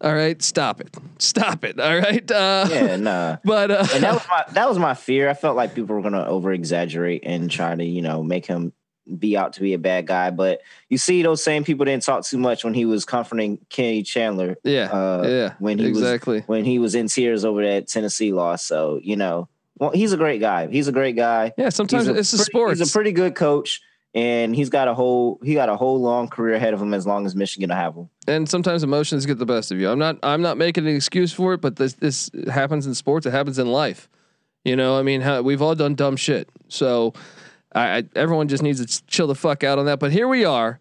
all 0.00 0.14
right, 0.14 0.40
stop 0.42 0.80
it, 0.80 0.94
stop 1.18 1.64
it. 1.64 1.78
All 1.78 1.98
right. 1.98 2.30
Uh, 2.30 2.66
Yeah, 2.70 2.96
nah. 2.96 3.36
But 3.44 3.70
uh, 3.70 3.86
and 3.92 4.02
that 4.02 4.14
was 4.14 4.26
my 4.28 4.44
that 4.52 4.68
was 4.68 4.78
my 4.78 4.94
fear. 4.94 5.28
I 5.28 5.34
felt 5.34 5.56
like 5.56 5.74
people 5.74 5.94
were 5.96 6.02
gonna 6.02 6.24
over 6.26 6.52
exaggerate 6.52 7.22
and 7.24 7.50
try 7.50 7.74
to 7.74 7.84
you 7.84 8.02
know 8.02 8.22
make 8.22 8.46
him 8.46 8.72
be 9.18 9.36
out 9.36 9.54
to 9.54 9.60
be 9.60 9.74
a 9.74 9.78
bad 9.78 10.06
guy. 10.06 10.30
But 10.30 10.60
you 10.88 10.96
see, 10.98 11.22
those 11.22 11.42
same 11.42 11.64
people 11.64 11.84
didn't 11.84 12.04
talk 12.04 12.24
too 12.24 12.38
much 12.38 12.62
when 12.64 12.74
he 12.74 12.84
was 12.84 13.04
comforting 13.04 13.58
Kenny 13.68 14.02
Chandler. 14.02 14.56
yeah, 14.64 14.84
uh, 14.92 15.24
yeah, 15.26 15.54
when 15.58 15.78
he 15.78 15.90
was- 15.92 16.42
when 16.46 16.64
he 16.64 16.78
was 16.78 16.94
in 16.94 17.08
tears 17.08 17.44
over 17.44 17.62
that 17.64 17.88
Tennessee 17.88 18.32
loss. 18.32 18.64
So 18.64 19.00
you 19.02 19.16
know, 19.16 19.48
well, 19.78 19.90
he's 19.90 20.12
a 20.12 20.16
great 20.16 20.40
guy. 20.40 20.66
He's 20.68 20.88
a 20.88 20.92
great 20.92 21.16
guy. 21.16 21.52
yeah, 21.58 21.70
sometimes 21.70 22.06
He's 22.06 22.16
a 22.16 22.18
it's 22.18 22.32
a 22.32 22.36
pretty- 22.36 22.50
sports. 22.50 22.78
He's 22.78 22.90
a 22.90 22.92
pretty 22.92 23.12
good 23.12 23.34
coach, 23.34 23.80
and 24.14 24.54
he's 24.54 24.70
got 24.70 24.88
a 24.88 24.94
whole 24.94 25.38
he 25.42 25.54
got 25.54 25.68
a 25.68 25.76
whole 25.76 26.00
long 26.00 26.28
career 26.28 26.54
ahead 26.54 26.74
of 26.74 26.82
him 26.82 26.92
as 26.94 27.06
long 27.06 27.26
as 27.26 27.34
Michigan 27.36 27.70
will 27.70 27.76
have 27.76 27.94
him. 27.94 28.08
and 28.26 28.48
sometimes 28.48 28.82
emotions 28.82 29.26
get 29.26 29.38
the 29.38 29.46
best 29.46 29.70
of 29.70 29.78
you. 29.78 29.88
I'm 29.88 29.98
not 29.98 30.18
I'm 30.22 30.42
not 30.42 30.56
making 30.56 30.86
an 30.86 30.94
excuse 30.94 31.32
for 31.32 31.54
it, 31.54 31.60
but 31.60 31.76
this 31.76 31.94
this 31.94 32.30
happens 32.50 32.86
in 32.86 32.94
sports. 32.94 33.26
It 33.26 33.30
happens 33.30 33.58
in 33.58 33.66
life. 33.68 34.08
You 34.64 34.76
know, 34.76 34.98
I 34.98 35.02
mean, 35.02 35.22
how, 35.22 35.40
we've 35.40 35.62
all 35.62 35.74
done 35.74 35.94
dumb 35.94 36.16
shit. 36.16 36.48
So, 36.68 37.14
I, 37.74 37.98
I 37.98 38.04
everyone 38.14 38.48
just 38.48 38.62
needs 38.62 38.84
to 38.84 39.06
chill 39.06 39.26
the 39.26 39.34
fuck 39.34 39.64
out 39.64 39.78
on 39.78 39.86
that. 39.86 39.98
But 39.98 40.12
here 40.12 40.28
we 40.28 40.44
are. 40.44 40.78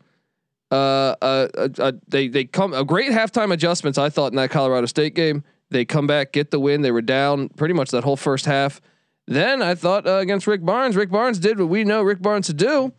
Uh, 0.71 1.15
uh, 1.21 1.47
uh, 1.57 1.69
uh, 1.79 1.91
they 2.07 2.27
they 2.27 2.43
come 2.43 2.73
a 2.73 2.83
great 2.83 3.11
halftime 3.11 3.53
adjustments. 3.53 3.97
I 3.97 4.09
thought 4.09 4.31
in 4.31 4.35
that 4.35 4.49
Colorado 4.51 4.85
State 4.85 5.15
game, 5.15 5.43
they 5.69 5.85
come 5.85 6.07
back, 6.07 6.33
get 6.33 6.51
the 6.51 6.59
win. 6.59 6.81
They 6.81 6.91
were 6.91 7.01
down 7.01 7.49
pretty 7.49 7.73
much 7.73 7.91
that 7.91 8.03
whole 8.03 8.17
first 8.17 8.45
half. 8.45 8.81
Then 9.29 9.61
I 9.61 9.75
thought 9.75 10.07
uh, 10.07 10.13
against 10.17 10.47
Rick 10.47 10.65
Barnes, 10.65 10.95
Rick 10.95 11.11
Barnes 11.11 11.37
did 11.37 11.59
what 11.59 11.69
we 11.69 11.83
know 11.83 12.01
Rick 12.01 12.19
Barnes 12.21 12.47
to 12.47 12.53
do, 12.53 12.91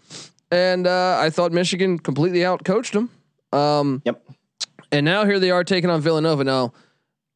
and 0.52 0.86
uh, 0.86 1.18
I 1.20 1.28
thought 1.28 1.50
Michigan 1.50 1.98
completely 1.98 2.44
out 2.44 2.64
coached 2.64 2.92
them. 2.92 3.10
Um, 3.52 4.00
Yep. 4.04 4.22
and 4.92 5.04
now 5.04 5.24
here 5.24 5.40
they 5.40 5.50
are 5.50 5.64
taking 5.64 5.90
on 5.90 6.00
Villanova. 6.00 6.44
Now, 6.44 6.72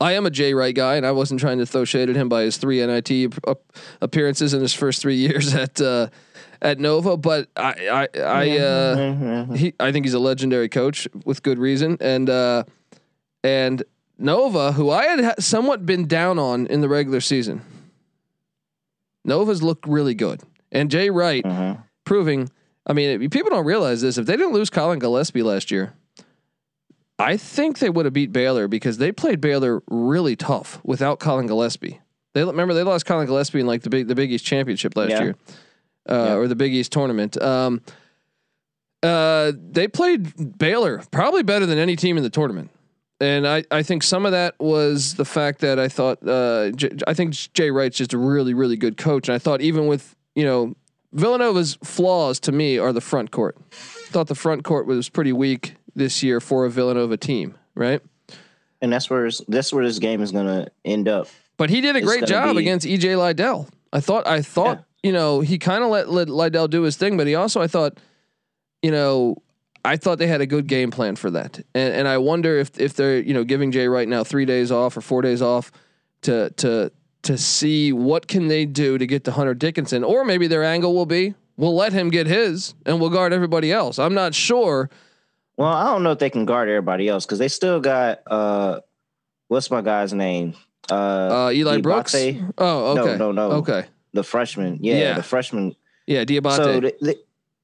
I 0.00 0.12
am 0.12 0.26
a 0.26 0.30
Jay 0.30 0.54
Wright 0.54 0.74
guy, 0.74 0.94
and 0.94 1.04
I 1.04 1.10
wasn't 1.10 1.40
trying 1.40 1.58
to 1.58 1.66
throw 1.66 1.84
shade 1.84 2.08
at 2.08 2.14
him 2.14 2.28
by 2.28 2.42
his 2.42 2.56
three 2.56 2.84
NIT 2.86 3.10
ap- 3.10 3.48
ap- 3.48 3.72
appearances 4.00 4.54
in 4.54 4.60
his 4.60 4.72
first 4.72 5.02
three 5.02 5.16
years 5.26 5.54
at 5.54 5.80
uh, 5.80 6.06
at 6.62 6.78
Nova. 6.78 7.16
But 7.16 7.48
I 7.56 8.08
I 8.14 8.18
I, 8.20 8.58
uh, 8.58 8.96
Mhm. 8.96 9.56
he 9.56 9.72
I 9.80 9.90
think 9.90 10.06
he's 10.06 10.14
a 10.14 10.20
legendary 10.20 10.68
coach 10.68 11.08
with 11.24 11.42
good 11.42 11.58
reason, 11.58 11.96
and 12.00 12.30
uh, 12.30 12.62
and 13.42 13.82
Nova, 14.18 14.70
who 14.70 14.90
I 14.90 15.04
had 15.06 15.42
somewhat 15.42 15.84
been 15.84 16.06
down 16.06 16.38
on 16.38 16.68
in 16.68 16.80
the 16.80 16.88
regular 16.88 17.20
season. 17.20 17.60
Nova's 19.24 19.62
looked 19.62 19.86
really 19.86 20.14
good, 20.14 20.42
and 20.72 20.90
Jay 20.90 21.10
Wright 21.10 21.44
Mhm. 21.44 21.82
proving. 22.04 22.50
I 22.86 22.92
mean, 22.92 23.30
people 23.30 23.50
don't 23.50 23.64
realize 23.64 24.02
this. 24.02 24.18
If 24.18 24.26
they 24.26 24.36
didn't 24.36 24.52
lose 24.52 24.68
Collin 24.70 24.98
Gillespie 24.98 25.42
last 25.42 25.70
year, 25.70 25.94
I 27.18 27.36
think 27.36 27.78
they 27.78 27.88
would 27.90 28.04
have 28.04 28.12
beat 28.12 28.32
Baylor 28.32 28.68
because 28.68 28.98
they 28.98 29.12
played 29.12 29.40
Baylor 29.40 29.82
really 29.88 30.36
tough 30.36 30.80
without 30.84 31.18
Collin 31.20 31.46
Gillespie. 31.46 32.00
They 32.34 32.44
remember 32.44 32.74
they 32.74 32.82
lost 32.82 33.06
Collin 33.06 33.26
Gillespie 33.26 33.60
in 33.60 33.66
like 33.66 33.82
the 33.82 33.90
big 33.90 34.08
the 34.08 34.14
Big 34.14 34.32
East 34.32 34.44
championship 34.44 34.96
last 34.96 35.10
Yeah. 35.10 35.22
year, 35.22 35.36
uh, 36.08 36.14
Yeah. 36.28 36.34
or 36.34 36.48
the 36.48 36.56
Big 36.56 36.74
East 36.74 36.90
tournament. 36.92 37.40
Um, 37.40 37.80
uh, 39.02 39.52
they 39.56 39.86
played 39.88 40.58
Baylor 40.58 41.02
probably 41.10 41.42
better 41.42 41.66
than 41.66 41.78
any 41.78 41.94
team 41.96 42.16
in 42.16 42.22
the 42.22 42.30
tournament. 42.30 42.70
And 43.20 43.46
I, 43.46 43.64
I 43.70 43.82
think 43.82 44.02
some 44.02 44.26
of 44.26 44.32
that 44.32 44.54
was 44.58 45.14
the 45.14 45.24
fact 45.24 45.60
that 45.60 45.78
I 45.78 45.88
thought 45.88 46.26
uh, 46.26 46.70
J- 46.72 46.90
I 47.06 47.14
think 47.14 47.32
Jay 47.54 47.70
Wright's 47.70 47.96
just 47.96 48.12
a 48.12 48.18
really 48.18 48.54
really 48.54 48.76
good 48.76 48.96
coach, 48.96 49.28
and 49.28 49.34
I 49.34 49.38
thought 49.38 49.60
even 49.60 49.86
with 49.86 50.16
you 50.34 50.44
know 50.44 50.74
Villanova's 51.12 51.78
flaws 51.84 52.40
to 52.40 52.52
me 52.52 52.76
are 52.78 52.92
the 52.92 53.00
front 53.00 53.30
court. 53.30 53.56
Thought 53.70 54.26
the 54.26 54.34
front 54.34 54.64
court 54.64 54.86
was 54.86 55.08
pretty 55.08 55.32
weak 55.32 55.76
this 55.94 56.22
year 56.24 56.40
for 56.40 56.64
a 56.66 56.70
Villanova 56.70 57.16
team, 57.16 57.54
right? 57.76 58.00
And 58.82 58.92
that's 58.92 59.08
where 59.08 59.30
that's 59.48 59.72
where 59.72 59.84
this 59.86 59.98
game 60.00 60.20
is 60.20 60.32
gonna 60.32 60.68
end 60.84 61.08
up. 61.08 61.28
But 61.56 61.70
he 61.70 61.80
did 61.80 61.94
a 61.94 62.00
It's 62.00 62.06
great 62.06 62.26
job 62.26 62.56
be- 62.56 62.62
against 62.62 62.84
EJ 62.84 63.16
Liddell. 63.16 63.68
I 63.92 64.00
thought 64.00 64.26
I 64.26 64.42
thought 64.42 64.84
you 65.04 65.12
know 65.12 65.40
he 65.40 65.56
kind 65.58 65.84
of 65.84 65.90
let, 65.90 66.08
let 66.10 66.28
Liddell 66.28 66.66
do 66.66 66.82
his 66.82 66.96
thing, 66.96 67.16
but 67.16 67.28
he 67.28 67.36
also 67.36 67.62
I 67.62 67.68
thought 67.68 67.96
you 68.82 68.90
know 68.90 69.36
I 69.84 69.96
thought 69.96 70.18
they 70.18 70.26
had 70.26 70.40
a 70.40 70.46
good 70.46 70.66
game 70.66 70.90
plan 70.90 71.16
for 71.16 71.30
that, 71.30 71.58
and 71.74 71.94
and 71.94 72.08
I 72.08 72.18
wonder 72.18 72.56
if 72.58 72.78
if 72.80 72.94
they're 72.94 73.18
you 73.20 73.34
know 73.34 73.44
giving 73.44 73.70
Jay 73.70 73.86
Wright 73.88 74.08
now 74.08 74.24
three 74.24 74.44
days 74.46 74.72
off 74.72 74.96
or 74.96 75.00
four 75.00 75.20
days 75.22 75.42
off 75.42 75.70
to 76.22 76.50
to 76.56 76.90
to 77.22 77.38
see 77.38 77.92
what 77.92 78.26
can 78.26 78.48
they 78.48 78.64
do 78.66 78.98
to 78.98 79.06
get 79.06 79.24
to 79.24 79.30
Hunter 79.32 79.54
Dickinson, 79.54 80.04
or 80.04 80.24
maybe 80.24 80.46
their 80.46 80.64
angle 80.64 80.94
will 80.94 81.06
be 81.06 81.34
we'll 81.56 81.74
let 81.74 81.92
him 81.92 82.10
get 82.10 82.26
his 82.26 82.74
and 82.86 83.00
we'll 83.00 83.10
guard 83.10 83.32
everybody 83.32 83.72
else. 83.72 83.98
I'm 83.98 84.14
not 84.14 84.34
sure. 84.34 84.90
Well, 85.56 85.68
I 85.68 85.84
don't 85.84 86.02
know 86.02 86.10
if 86.12 86.18
they 86.18 86.30
can 86.30 86.46
guard 86.46 86.68
everybody 86.68 87.08
else 87.08 87.24
because 87.24 87.38
they 87.38 87.48
still 87.48 87.80
got 87.80 88.20
uh, 88.26 88.80
what's 89.48 89.70
my 89.70 89.82
guy's 89.82 90.12
name? 90.12 90.54
Uh, 90.90 90.94
Uh, 91.46 91.50
Eli 91.52 91.80
Brooks. 91.80 92.14
Oh, 92.58 92.98
okay. 92.98 93.16
no, 93.16 93.32
no. 93.32 93.52
Okay. 93.52 93.84
the 94.12 94.24
freshman. 94.24 94.78
Yeah, 94.82 94.96
Yeah. 94.96 95.12
the 95.14 95.22
freshman. 95.22 95.76
Yeah, 96.06 96.24
Diabate. 96.24 96.56
So 96.56 97.14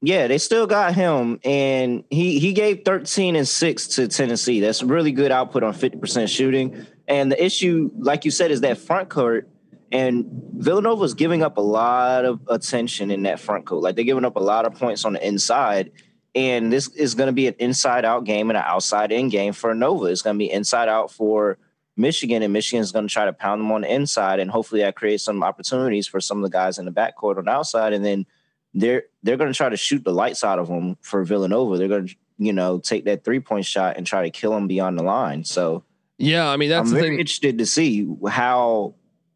yeah, 0.03 0.27
they 0.27 0.39
still 0.39 0.67
got 0.67 0.95
him, 0.95 1.39
and 1.45 2.05
he 2.11 2.39
he 2.39 2.53
gave 2.53 2.85
thirteen 2.85 3.37
and 3.37 3.47
six 3.47 3.87
to 3.89 4.09
Tennessee. 4.09 4.61
That's 4.61 4.83
really 4.83 5.13
good 5.13 5.31
output 5.31 5.63
on 5.63 5.75
fifty 5.75 5.99
percent 5.99 6.31
shooting. 6.31 6.87
And 7.07 7.31
the 7.31 7.45
issue, 7.45 7.91
like 7.99 8.25
you 8.25 8.31
said, 8.31 8.51
is 8.51 8.61
that 8.63 8.79
front 8.79 9.11
court. 9.11 9.49
And 9.93 10.27
Villanova's 10.55 11.15
giving 11.15 11.43
up 11.43 11.57
a 11.57 11.61
lot 11.61 12.25
of 12.25 12.41
attention 12.49 13.11
in 13.11 13.25
that 13.25 13.41
front 13.41 13.67
court. 13.67 13.83
Like 13.83 13.97
they're 13.97 14.05
giving 14.05 14.25
up 14.25 14.37
a 14.37 14.41
lot 14.41 14.65
of 14.65 14.75
points 14.75 15.05
on 15.05 15.15
the 15.15 15.27
inside. 15.27 15.91
And 16.33 16.73
this 16.73 16.87
is 16.95 17.17
going 17.17 17.27
to 17.27 17.33
be 17.33 17.49
an 17.49 17.57
inside 17.59 18.05
out 18.05 18.23
game 18.23 18.51
and 18.51 18.57
an 18.57 18.63
outside 18.65 19.11
in 19.11 19.29
game 19.31 19.53
for 19.53 19.75
Nova. 19.75 20.05
It's 20.07 20.23
going 20.23 20.37
to 20.37 20.39
be 20.39 20.51
inside 20.51 20.89
out 20.89 21.11
for 21.11 21.59
Michigan, 21.97 22.43
and 22.45 22.53
Michigan's 22.53 22.93
going 22.93 23.09
to 23.09 23.13
try 23.13 23.25
to 23.25 23.33
pound 23.33 23.61
them 23.61 23.73
on 23.73 23.81
the 23.81 23.93
inside. 23.93 24.39
And 24.39 24.49
hopefully 24.49 24.81
that 24.83 24.95
creates 24.95 25.25
some 25.25 25.43
opportunities 25.43 26.07
for 26.07 26.21
some 26.21 26.39
of 26.39 26.45
the 26.45 26.57
guys 26.57 26.79
in 26.79 26.85
the 26.85 26.93
backcourt 26.93 27.37
on 27.37 27.47
the 27.47 27.51
outside. 27.51 27.93
And 27.93 28.05
then 28.05 28.27
they're 28.75 29.05
they're 29.23 29.37
going 29.37 29.53
to 29.53 29.57
try 29.57 29.69
to 29.69 29.77
shoot 29.77 30.05
the 30.05 30.13
lights 30.13 30.45
out 30.45 30.59
of 30.59 30.69
them 30.69 30.97
for 31.03 31.25
Villanova. 31.25 31.77
They're 31.79 31.89
going 31.89 32.09
to 32.09 32.15
you 32.39 32.53
know 32.53 32.79
take 32.79 33.05
that 33.05 33.25
three 33.25 33.41
point 33.41 33.65
shot 33.65 33.97
and 33.97 34.07
try 34.07 34.23
to 34.23 34.31
kill 34.31 34.53
them 34.53 34.67
beyond 34.67 34.99
the 34.99 35.03
line. 35.03 35.45
So 35.45 35.85
yeah, 36.19 36.49
I 36.49 36.57
mean 36.57 36.71
that's 36.71 36.91
I'm 36.91 36.95
very 36.95 37.11
thing. 37.11 37.21
interested 37.21 37.59
to 37.59 37.67
see 37.67 38.09
how 38.29 38.95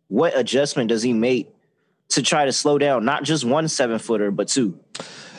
what 0.09 0.37
adjustment 0.37 0.88
does 0.88 1.03
he 1.03 1.12
make 1.12 1.51
to 2.11 2.23
try 2.23 2.44
to 2.44 2.53
slow 2.53 2.79
down 2.79 3.05
not 3.05 3.25
just 3.25 3.44
one 3.44 3.68
seven 3.68 3.99
footer 3.99 4.31
but 4.31 4.49
two. 4.49 4.79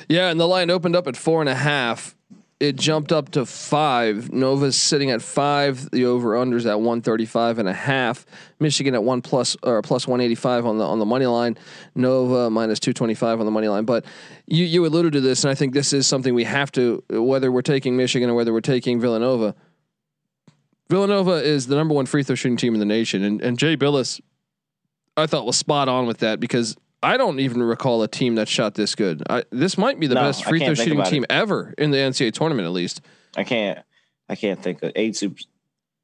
Yeah, 0.10 0.29
and 0.29 0.39
the 0.39 0.47
line 0.47 0.69
opened 0.69 0.95
up 0.95 1.08
at 1.08 1.17
four 1.17 1.41
and 1.41 1.49
a 1.49 1.55
half. 1.55 2.14
It 2.62 2.78
jumped 2.78 3.12
up 3.12 3.32
to 3.32 3.46
five. 3.46 4.32
Nova's 4.32 4.80
sitting 4.80 5.12
at 5.12 5.22
five. 5.22 5.91
The 5.91 6.06
over 6.06 6.36
unders 6.36 6.65
at 6.65 6.80
135 6.80 7.60
and 7.60 7.68
a 7.68 7.74
half. 7.74 8.26
Michigan 8.62 8.96
at 8.96 9.04
one 9.04 9.22
plus 9.22 9.58
or 9.62 9.82
plus 9.82 10.08
185 10.08 10.65
on 10.65 10.78
the 10.78 10.86
on 10.86 11.00
the 11.00 11.06
money 11.06 11.26
line. 11.26 11.58
Nova 11.96 12.50
minus 12.50 12.80
225 12.80 13.41
on 13.41 13.46
the 13.46 13.52
money 13.52 13.68
line. 13.68 13.84
But 13.84 14.06
you 14.48 14.63
you 14.63 14.86
alluded 14.86 15.12
to 15.13 15.22
this, 15.22 15.44
and 15.44 15.52
I 15.52 15.56
think 15.56 15.74
this 15.74 15.91
is 15.91 16.08
something 16.08 16.34
we 16.34 16.46
have 16.46 16.72
to 16.74 17.04
whether 17.10 17.52
we're 17.52 17.62
taking 17.62 17.98
Michigan 17.98 18.30
or 18.30 18.36
whether 18.36 18.54
we're 18.54 18.62
taking 18.62 19.02
Villanova. 19.02 19.54
Villanova 20.89 21.44
is 21.44 21.68
the 21.68 21.76
number 21.76 21.94
one 21.94 22.06
free 22.06 22.24
throw 22.24 22.36
shooting 22.36 22.58
team 22.58 22.74
in 22.74 22.80
the 22.80 22.86
nation, 22.86 23.22
and 23.22 23.41
and 23.41 23.60
Jay 23.60 23.76
Bilas, 23.76 24.22
I 25.18 25.28
thought 25.28 25.46
was 25.46 25.58
spot 25.58 25.89
on 25.89 26.08
with 26.08 26.20
that 26.20 26.39
because 26.39 26.78
I 27.03 27.17
don't 27.17 27.39
even 27.39 27.62
recall 27.62 28.01
a 28.03 28.08
team 28.08 28.36
that 28.36 28.47
shot 28.47 28.73
this 28.75 28.95
good. 28.95 29.21
I, 29.29 29.43
this 29.51 29.77
might 29.77 29.99
be 29.99 30.08
the 30.08 30.15
No, 30.15 30.21
best 30.21 30.43
free 30.45 30.60
throw 30.60 30.73
shooting 30.73 31.03
team 31.03 31.23
it. 31.23 31.31
ever 31.31 31.73
in 31.77 31.91
the 31.91 31.97
NCAA 31.97 32.34
tournament, 32.34 32.65
at 32.65 32.71
least. 32.71 33.01
I 33.38 33.43
can't 33.43 33.79
I 34.29 34.36
can't 34.36 34.62
think 34.62 34.81
of 34.81 34.91
eight 34.95 35.15
super 35.15 35.39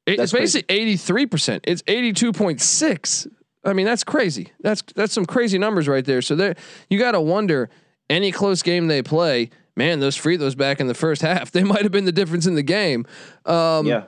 It- 0.06 0.20
it's 0.20 0.32
basically 0.32 0.76
eighty 0.76 0.98
three 0.98 1.26
percent. 1.26 1.64
It's 1.68 1.82
eighty 1.88 2.14
two 2.14 2.32
point 2.34 2.62
six. 2.62 3.28
I 3.64 3.74
mean, 3.74 3.86
that's 3.86 4.04
crazy. 4.04 4.52
That's 4.62 4.84
that's 4.96 5.14
some 5.14 5.26
crazy 5.26 5.58
numbers 5.58 5.88
right 5.88 6.04
there. 6.06 6.22
So 6.22 6.36
there, 6.36 6.56
you 6.90 6.98
got 7.00 7.12
to 7.12 7.22
wonder 7.22 7.70
any 8.10 8.32
close 8.32 8.62
game 8.64 8.88
they 8.88 9.02
play. 9.04 9.50
Man, 9.76 10.00
those 10.00 10.16
free 10.18 10.36
throws 10.38 10.56
back 10.56 10.80
in 10.82 10.88
the 10.88 10.94
first 10.94 11.22
half, 11.24 11.52
they 11.52 11.64
might 11.64 11.84
have 11.84 11.92
been 11.92 12.06
the 12.06 12.12
difference 12.12 12.46
in 12.46 12.56
the 12.56 12.64
game. 12.64 13.06
Um, 13.46 13.86
yeah. 13.88 14.04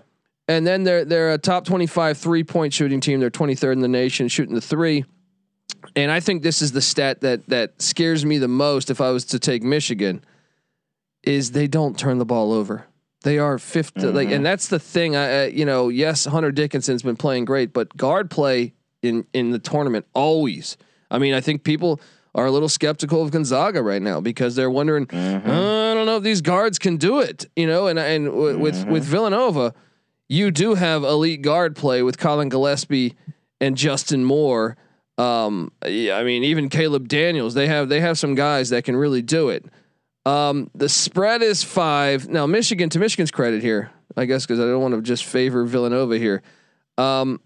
And 0.47 0.67
then 0.67 0.83
they're 0.83 1.05
they're 1.05 1.31
a 1.33 1.37
top 1.37 1.65
25 1.65 2.17
three 2.17 2.43
point 2.43 2.73
shooting 2.73 2.99
team. 2.99 3.19
They're 3.19 3.31
23rd 3.31 3.73
in 3.73 3.79
the 3.79 3.87
nation 3.87 4.27
shooting 4.27 4.55
the 4.55 4.61
three. 4.61 5.05
And 5.95 6.11
I 6.11 6.19
think 6.19 6.43
this 6.43 6.61
is 6.61 6.71
the 6.71 6.81
stat 6.81 7.21
that 7.21 7.47
that 7.47 7.81
scares 7.81 8.25
me 8.25 8.37
the 8.37 8.47
most 8.47 8.89
if 8.89 9.01
I 9.01 9.11
was 9.11 9.25
to 9.25 9.39
take 9.39 9.63
Michigan 9.63 10.23
is 11.23 11.51
they 11.51 11.67
don't 11.67 11.97
turn 11.97 12.17
the 12.17 12.25
ball 12.25 12.51
over. 12.51 12.85
They 13.23 13.39
are 13.39 13.57
5th 13.57 14.13
like 14.13 14.29
and 14.29 14.45
that's 14.45 14.67
the 14.67 14.79
thing 14.79 15.15
I 15.15 15.43
uh, 15.43 15.47
you 15.47 15.65
know, 15.65 15.89
yes, 15.89 16.25
Hunter 16.25 16.51
Dickinson's 16.51 17.03
been 17.03 17.15
playing 17.15 17.45
great, 17.45 17.71
but 17.73 17.95
guard 17.95 18.29
play 18.29 18.73
in 19.01 19.25
in 19.33 19.51
the 19.51 19.59
tournament 19.59 20.05
always. 20.13 20.77
I 21.11 21.19
mean, 21.19 21.33
I 21.33 21.41
think 21.41 21.63
people 21.63 22.01
are 22.35 22.45
a 22.47 22.51
little 22.51 22.67
skeptical 22.69 23.21
of 23.21 23.29
Gonzaga 23.31 23.83
right 23.83 24.01
now 24.01 24.19
because 24.19 24.55
they're 24.55 24.69
wondering, 24.71 25.05
Mm-hmm. 25.05 25.49
"Uh, 25.49 25.91
I 25.91 25.93
don't 25.93 26.05
know 26.07 26.17
if 26.17 26.23
these 26.23 26.41
guards 26.41 26.79
can 26.79 26.97
do 26.97 27.19
it, 27.19 27.45
you 27.55 27.67
know, 27.67 27.87
and 27.87 27.99
and 27.99 28.25
w- 28.25 28.57
with 28.57 28.75
Mm-hmm. 28.75 28.91
with 28.91 29.03
Villanova, 29.03 29.73
you 30.27 30.49
do 30.51 30.73
have 30.75 31.03
elite 31.03 31.41
guard 31.43 31.75
play 31.75 32.01
with 32.01 32.17
Collin 32.17 32.49
Gillespie 32.49 33.15
and 33.61 33.77
Justin 33.77 34.23
Moore. 34.25 34.75
Um, 35.17 35.71
yeah, 35.85 36.17
I 36.17 36.23
mean, 36.23 36.43
even 36.43 36.69
Caleb 36.69 37.07
Daniels, 37.07 37.53
they 37.53 37.67
have 37.67 37.89
they 37.89 37.99
have 37.99 38.17
some 38.17 38.35
guys 38.35 38.69
that 38.69 38.83
can 38.83 38.95
really 38.95 39.21
do 39.21 39.49
it. 39.49 39.65
Um, 40.25 40.69
the 40.73 40.89
spread 40.89 41.41
is 41.41 41.63
five. 41.63 42.29
Now, 42.29 42.45
Michigan, 42.45 42.89
to 42.89 42.99
Michigan's 42.99 43.31
credit 43.31 43.61
here, 43.61 43.91
I 44.15 44.25
guess, 44.25 44.45
because 44.45 44.59
I 44.59 44.63
don't 44.63 44.81
want 44.81 44.95
to 44.95 45.01
just 45.01 45.25
favor 45.25 45.65
Villanova 45.65 46.17
here. 46.17 46.41
Um, 46.97 47.41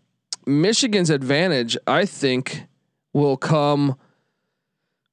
Michigan's 0.45 1.09
advantage, 1.09 1.77
I 1.87 2.05
think, 2.05 2.63
will 3.13 3.35
come 3.35 3.97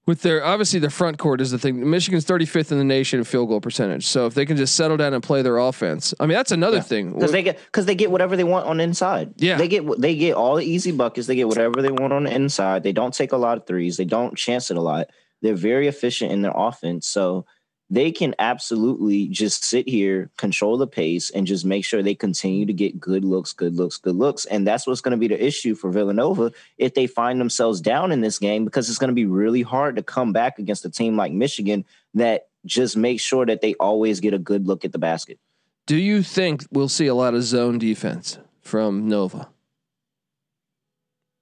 with 0.06 0.22
their 0.22 0.44
obviously 0.44 0.78
their 0.80 0.90
front 0.90 1.18
court 1.18 1.40
is 1.40 1.50
the 1.50 1.58
thing. 1.58 1.88
Michigan's 1.88 2.24
35th 2.26 2.72
in 2.72 2.78
the 2.78 2.84
nation 2.84 3.18
in 3.20 3.24
field 3.24 3.48
goal 3.48 3.60
percentage. 3.60 4.06
So 4.06 4.26
if 4.26 4.34
they 4.34 4.44
can 4.44 4.56
just 4.56 4.76
settle 4.76 4.96
down 4.96 5.14
and 5.14 5.22
play 5.22 5.42
their 5.42 5.58
offense, 5.58 6.12
I 6.20 6.26
mean 6.26 6.36
that's 6.36 6.52
another 6.52 6.80
thing. 6.80 7.12
because 7.14 7.32
they 7.32 7.42
get 7.42 7.58
because 7.64 7.86
they 7.86 7.94
get 7.94 8.10
whatever 8.10 8.36
they 8.36 8.44
want 8.44 8.66
on 8.66 8.78
the 8.78 8.84
inside. 8.84 9.34
Yeah. 9.36 9.56
they 9.56 9.68
get 9.68 9.84
they 10.00 10.14
get 10.14 10.34
all 10.34 10.56
the 10.56 10.64
easy 10.64 10.92
buckets. 10.92 11.26
They 11.26 11.36
get 11.36 11.48
whatever 11.48 11.80
they 11.80 11.90
want 11.90 12.12
on 12.12 12.24
the 12.24 12.34
inside. 12.34 12.82
They 12.82 12.92
don't 12.92 13.14
take 13.14 13.32
a 13.32 13.36
lot 13.36 13.56
of 13.58 13.66
threes. 13.66 13.96
They 13.96 14.04
don't 14.04 14.36
chance 14.36 14.70
it 14.70 14.76
a 14.76 14.82
lot. 14.82 15.08
They're 15.42 15.54
very 15.54 15.88
efficient 15.88 16.32
in 16.32 16.42
their 16.42 16.54
offense. 16.54 17.06
So 17.06 17.46
they 17.90 18.11
can 18.11 18.35
absolutely 18.38 19.29
just 19.29 19.64
sit 19.64 19.88
here, 19.88 20.31
control 20.37 20.79
the 20.79 20.87
pace, 20.87 21.31
and 21.31 21.47
just 21.47 21.64
make 21.64 21.85
sure 21.85 22.03
they 22.03 22.14
continue 22.14 22.64
to 22.66 22.73
get 22.73 22.99
good 22.99 23.25
looks, 23.25 23.53
good 23.53 23.77
looks, 23.77 23.99
good 23.99 24.16
looks. 24.16 24.47
And 24.47 24.66
that's 24.66 24.87
what's 24.87 25.03
going 25.03 25.12
to 25.12 25.18
be 25.18 25.29
the 25.29 25.44
issue 25.44 25.75
for 25.75 25.90
Villanova 25.90 26.51
if 26.79 26.94
they 26.94 27.07
find 27.07 27.40
themselves 27.40 27.81
down 27.81 28.11
in 28.11 28.20
this 28.23 28.38
game, 28.38 28.64
because 28.64 28.88
it's 28.88 28.99
going 28.99 29.09
to 29.09 29.14
be 29.14 29.27
really 29.27 29.62
hard 29.62 29.97
to 29.97 30.03
come 30.03 30.33
back 30.33 30.59
against 30.59 30.85
a 30.85 30.90
team 30.90 31.16
like 31.16 31.33
Michigan 31.33 31.85
that 32.14 32.49
just 32.64 32.97
makes 32.97 33.23
sure 33.23 33.44
that 33.44 33.61
they 33.61 33.75
always 33.75 34.20
get 34.20 34.33
a 34.33 34.38
good 34.38 34.66
look 34.66 34.85
at 34.85 34.92
the 34.92 34.99
basket. 34.99 35.38
Do 35.87 35.97
you 35.97 36.23
think 36.23 36.64
we'll 36.70 36.88
see 36.88 37.07
a 37.07 37.14
lot 37.14 37.35
of 37.35 37.42
zone 37.42 37.79
defense 37.79 38.38
from 38.62 39.07
Nova? 39.07 39.49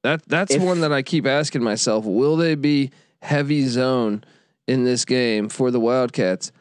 That 0.03 0.23
that's 0.27 0.55
If- 0.55 0.63
one 0.63 0.81
that 0.81 0.93
I 0.93 1.03
keep 1.03 1.27
asking 1.27 1.63
myself. 1.63 2.05
Will 2.05 2.37
they 2.37 2.57
be 2.57 2.91
heavy 3.21 3.67
zone 3.69 4.25
in 4.67 4.85
this 4.85 5.05
game 5.05 5.49
for 5.49 5.71
the 5.71 5.81
Wildcats? 5.81 6.53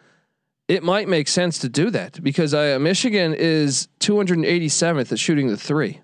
It 0.67 0.83
might 0.83 1.07
make 1.07 1.27
sense 1.27 1.59
to 1.59 1.69
do 1.69 1.89
that 1.89 2.23
because 2.23 2.53
I, 2.53 2.77
Michigan 2.77 3.33
is 3.33 3.89
287th 3.99 5.11
at 5.11 5.19
shooting 5.19 5.47
the 5.47 5.57
three. 5.57 6.01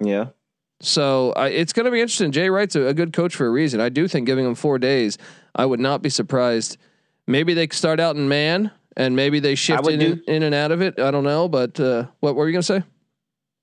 Yeah. 0.00 0.28
So 0.80 1.32
I, 1.32 1.48
it's 1.48 1.72
going 1.72 1.84
to 1.84 1.90
be 1.90 2.00
interesting. 2.00 2.32
Jay 2.32 2.50
Wright's 2.50 2.76
a, 2.76 2.86
a 2.86 2.94
good 2.94 3.12
coach 3.12 3.34
for 3.34 3.46
a 3.46 3.50
reason. 3.50 3.80
I 3.80 3.88
do 3.88 4.08
think 4.08 4.26
giving 4.26 4.44
him 4.44 4.54
four 4.54 4.78
days, 4.78 5.18
I 5.54 5.66
would 5.66 5.80
not 5.80 6.02
be 6.02 6.10
surprised. 6.10 6.78
Maybe 7.26 7.54
they 7.54 7.68
start 7.68 8.00
out 8.00 8.16
in 8.16 8.28
man, 8.28 8.70
and 8.96 9.16
maybe 9.16 9.40
they 9.40 9.54
shift 9.54 9.86
in, 9.88 9.98
do- 9.98 10.22
in 10.26 10.42
and 10.42 10.54
out 10.54 10.72
of 10.72 10.82
it. 10.82 10.98
I 10.98 11.10
don't 11.10 11.24
know, 11.24 11.48
but 11.48 11.78
uh, 11.80 12.06
what 12.20 12.34
were 12.34 12.46
you 12.46 12.52
going 12.52 12.62
to 12.62 12.66
say? 12.66 12.82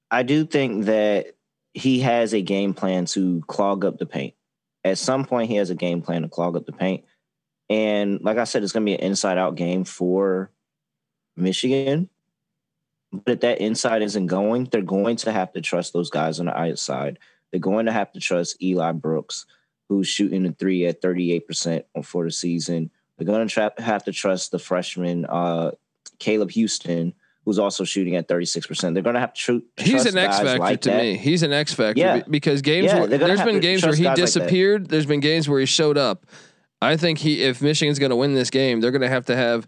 I 0.10 0.24
do 0.24 0.46
think 0.46 0.86
that 0.86 1.36
he 1.74 2.00
has 2.02 2.34
a 2.34 2.42
game 2.42 2.74
plan 2.74 3.06
to 3.06 3.42
clog 3.48 3.86
up 3.86 3.98
the 3.98 4.06
paint. 4.06 4.34
At 4.84 4.98
some 4.98 5.26
point, 5.26 5.50
he 5.50 5.56
has 5.58 5.70
a 5.70 5.76
game 5.76 6.02
plan 6.02 6.24
to 6.24 6.28
clog 6.28 6.58
up 6.58 6.66
the 6.66 6.72
paint. 6.72 7.06
And 7.72 8.20
like 8.22 8.38
I 8.38 8.44
said, 8.44 8.64
it's 8.64 8.74
going 8.74 8.86
to 8.86 8.90
be 8.90 8.96
an 8.96 9.00
inside 9.00 9.38
out 9.38 9.56
game 9.56 9.86
for 9.86 10.52
Michigan. 11.38 12.10
But 13.14 13.34
if 13.34 13.40
that 13.42 13.62
inside 13.62 14.02
isn't 14.02 14.28
going, 14.28 14.66
they're 14.66 14.82
going 14.82 15.16
to 15.18 15.32
have 15.32 15.54
to 15.54 15.62
trust 15.62 15.94
those 15.94 16.10
guys 16.10 16.40
on 16.40 16.48
the 16.48 16.58
outside. 16.58 17.18
They're 17.52 17.60
going 17.62 17.86
to 17.86 17.92
have 17.94 18.12
to 18.14 18.20
trust 18.20 18.62
Eli 18.62 18.92
Brooks, 18.92 19.46
who's 19.88 20.08
shooting 20.08 20.44
the 20.44 20.52
three 20.52 20.86
at 20.86 21.02
38% 21.02 21.84
for 22.04 22.26
the 22.26 22.32
season. 22.32 22.90
They're 23.18 23.28
going 23.28 23.48
to 23.48 23.54
tra- 23.54 23.74
have 23.78 24.04
to 24.06 24.12
trust 24.12 24.52
the 24.52 24.60
freshman, 24.60 25.26
uh, 25.26 25.72
Caleb 26.20 26.52
Houston, 26.52 27.14
who's 27.46 27.60
also 27.60 27.84
shooting 27.86 28.16
at 28.18 28.28
36%. 28.28 28.94
They're 28.94 29.04
going 29.04 29.14
to 29.16 29.20
have 29.22 29.34
to 29.34 29.62
tr- 29.62 29.82
He's 29.84 30.06
an 30.06 30.18
X 30.18 30.40
factor 30.40 30.60
like 30.60 30.82
to 30.82 30.90
that. 30.90 31.02
me. 31.02 31.18
He's 31.18 31.44
an 31.44 31.54
X 31.54 31.74
factor 31.74 32.00
Yeah. 32.00 32.22
because 32.30 32.62
games. 32.62 32.88
Yeah, 32.88 33.00
where, 33.00 33.08
they're 33.08 33.20
gonna 33.20 33.36
there's 33.36 33.46
been 33.46 33.60
games 33.62 33.84
where 33.84 33.96
he 33.96 34.04
guys 34.04 34.18
like 34.18 34.26
disappeared. 34.26 34.90
there's 34.90 35.06
been 35.06 35.20
games 35.22 35.48
where 35.48 35.60
he 35.60 35.66
showed 35.66 35.98
up. 35.98 36.26
I 36.82 36.98
think 36.98 37.20
he, 37.20 37.44
if 37.44 37.62
Michigan's 37.62 38.00
going 38.00 38.10
to 38.10 38.16
win 38.16 38.34
this 38.34 38.50
game, 38.50 38.82
they're 38.82 38.92
going 38.92 39.02
to 39.02 39.10
have 39.10 39.26
to 39.28 39.36
have. 39.36 39.68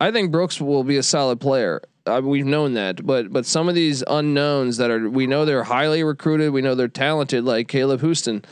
I 0.00 0.10
think 0.10 0.32
Brooks 0.32 0.60
will 0.60 0.84
be 0.84 0.96
a 0.96 1.02
solid 1.02 1.40
player. 1.40 1.80
Uh, 2.06 2.20
we've 2.22 2.46
known 2.46 2.74
that, 2.74 3.04
but 3.04 3.32
but 3.32 3.44
some 3.44 3.68
of 3.68 3.74
these 3.74 4.02
unknowns 4.06 4.78
that 4.78 4.90
are 4.90 5.10
we 5.10 5.26
know 5.26 5.44
they're 5.44 5.64
highly 5.64 6.02
recruited. 6.02 6.52
We 6.52 6.62
know 6.62 6.74
they're 6.74 6.88
talented, 6.88 7.44
like 7.44 7.68
Caleb 7.68 8.00
Houston. 8.00 8.44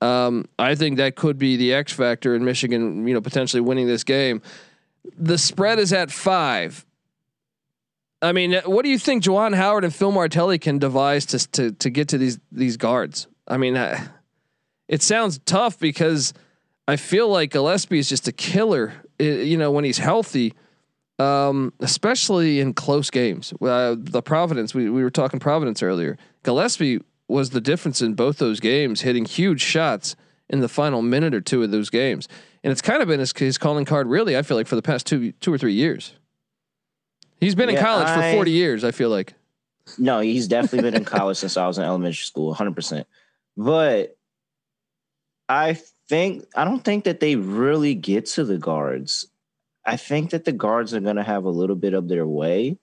Um, 0.00 0.46
I 0.58 0.74
think 0.74 0.96
that 0.96 1.14
could 1.14 1.38
be 1.38 1.56
the 1.56 1.72
X 1.72 1.92
factor 1.92 2.34
in 2.34 2.44
Michigan. 2.44 3.06
You 3.06 3.14
know, 3.14 3.20
potentially 3.20 3.60
winning 3.60 3.86
this 3.86 4.04
game. 4.04 4.42
The 5.16 5.38
spread 5.38 5.78
is 5.78 5.92
at 5.92 6.10
five. 6.10 6.84
I 8.22 8.32
mean, 8.32 8.54
what 8.64 8.82
do 8.82 8.88
you 8.88 8.98
think 8.98 9.22
Juwan 9.22 9.54
Howard 9.54 9.84
and 9.84 9.94
Phil 9.94 10.10
Martelli 10.10 10.58
can 10.58 10.78
devise 10.78 11.26
to 11.26 11.46
to 11.52 11.72
to 11.72 11.90
get 11.90 12.08
to 12.08 12.18
these 12.18 12.40
these 12.50 12.76
guards? 12.76 13.28
I 13.46 13.56
mean, 13.56 13.76
uh, 13.76 14.04
it 14.88 15.02
sounds 15.02 15.38
tough 15.44 15.78
because 15.78 16.32
I 16.88 16.96
feel 16.96 17.28
like 17.28 17.50
Gillespie 17.50 17.98
is 17.98 18.08
just 18.08 18.28
a 18.28 18.32
killer. 18.32 18.92
i- 19.18 19.22
you 19.22 19.56
know, 19.56 19.70
when 19.70 19.84
he's 19.84 19.96
healthy, 19.98 20.52
um, 21.18 21.72
especially 21.80 22.60
in 22.60 22.74
close 22.74 23.08
games. 23.10 23.54
Uh, 23.62 23.96
the 23.98 24.20
Providence, 24.22 24.74
we 24.74 24.90
we 24.90 25.02
were 25.02 25.10
talking 25.10 25.40
Providence 25.40 25.82
earlier. 25.82 26.18
Gillespie 26.42 27.00
was 27.28 27.50
the 27.50 27.60
difference 27.62 28.02
in 28.02 28.12
both 28.14 28.36
those 28.36 28.60
games, 28.60 29.00
hitting 29.00 29.24
huge 29.24 29.62
shots 29.62 30.14
in 30.50 30.60
the 30.60 30.68
final 30.68 31.00
minute 31.02 31.34
or 31.34 31.40
two 31.40 31.62
of 31.62 31.70
those 31.70 31.88
games, 31.90 32.28
and 32.62 32.70
it's 32.70 32.82
kind 32.82 33.00
of 33.00 33.08
been 33.08 33.20
his, 33.20 33.32
his 33.36 33.56
calling 33.58 33.86
card. 33.86 34.06
Really, 34.06 34.36
I 34.36 34.42
feel 34.42 34.56
like 34.58 34.66
for 34.66 34.76
the 34.76 34.82
past 34.82 35.06
two 35.06 35.32
two 35.40 35.50
or 35.52 35.56
three 35.58 35.72
years. 35.72 36.12
He's 37.40 37.54
been 37.54 37.70
in 37.70 37.74
Yeah, 37.76 37.82
college 37.82 38.08
for 38.08 38.30
40 38.36 38.50
years, 38.50 38.84
I 38.84 38.90
feel 38.90 39.08
like. 39.10 39.32
No, 39.98 40.20
he's 40.20 40.46
definitely 40.48 40.82
been 40.90 40.94
in 41.00 41.04
college 41.16 41.38
since 41.38 41.56
I 41.56 41.66
was 41.66 41.78
in 41.78 41.84
elementary 41.84 42.22
school, 42.24 42.54
100%. 42.54 43.04
But 43.56 44.16
I 45.48 45.78
think, 46.08 46.44
I 46.54 46.64
don't 46.64 46.84
think 46.84 47.04
that 47.04 47.20
they 47.20 47.36
really 47.36 47.94
get 47.94 48.26
to 48.26 48.44
the 48.44 48.58
guards. 48.58 49.26
I 49.84 49.96
think 49.96 50.30
that 50.30 50.44
the 50.44 50.52
guards 50.52 50.94
are 50.94 51.00
going 51.00 51.16
to 51.16 51.22
have 51.22 51.44
a 51.44 51.50
little 51.50 51.76
bit 51.76 51.94
of 51.94 52.08
their 52.08 52.26
way. 52.26 52.78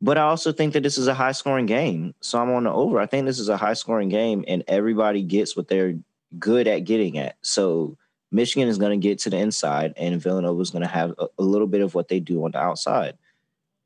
But 0.00 0.18
I 0.18 0.22
also 0.22 0.50
think 0.50 0.72
that 0.72 0.82
this 0.82 0.98
is 0.98 1.06
a 1.06 1.14
high 1.14 1.32
scoring 1.32 1.66
game. 1.66 2.14
So 2.20 2.40
I'm 2.40 2.50
on 2.50 2.64
the 2.64 2.72
over. 2.72 2.98
I 2.98 3.06
think 3.06 3.24
this 3.24 3.38
is 3.38 3.48
a 3.48 3.56
high 3.56 3.74
scoring 3.74 4.08
game 4.08 4.44
and 4.48 4.64
everybody 4.66 5.22
gets 5.22 5.56
what 5.56 5.68
they're 5.68 5.94
good 6.38 6.66
at 6.66 6.80
getting 6.80 7.18
at. 7.18 7.36
So 7.42 7.96
Michigan 8.32 8.68
is 8.68 8.78
going 8.78 8.98
to 8.98 9.08
get 9.08 9.20
to 9.20 9.30
the 9.30 9.36
inside 9.36 9.92
and 9.96 10.20
Villanova 10.20 10.60
is 10.60 10.70
going 10.70 10.82
to 10.82 10.88
have 10.88 11.14
a, 11.18 11.28
a 11.38 11.42
little 11.42 11.68
bit 11.68 11.82
of 11.82 11.94
what 11.94 12.08
they 12.08 12.18
do 12.18 12.44
on 12.44 12.50
the 12.50 12.58
outside. 12.58 13.16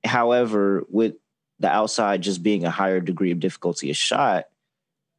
However, 0.05 0.85
with 0.89 1.15
the 1.59 1.69
outside 1.69 2.23
just 2.23 2.43
being 2.43 2.65
a 2.65 2.71
higher 2.71 3.01
degree 3.01 3.31
of 3.31 3.41
difficulty 3.41 3.91
a 3.91 3.95
shot, 3.95 4.47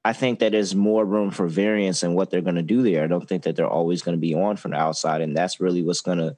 I 0.08 0.14
think 0.14 0.40
that 0.40 0.54
there's 0.54 0.74
more 0.74 1.04
room 1.04 1.32
for 1.32 1.50
variance 1.50 2.02
in 2.02 2.14
what 2.14 2.30
they're 2.30 2.40
going 2.40 2.56
to 2.56 2.62
do 2.62 2.82
there. 2.82 3.04
I 3.04 3.08
don't 3.08 3.28
think 3.28 3.44
that 3.44 3.58
they're 3.58 3.68
always 3.68 4.02
going 4.02 4.16
to 4.16 4.22
be 4.22 4.34
on 4.34 4.56
from 4.56 4.72
the 4.72 4.78
outside, 4.78 5.20
and 5.20 5.36
that's 5.36 5.60
really 5.60 5.84
what's 5.84 6.00
going 6.00 6.20
to 6.20 6.38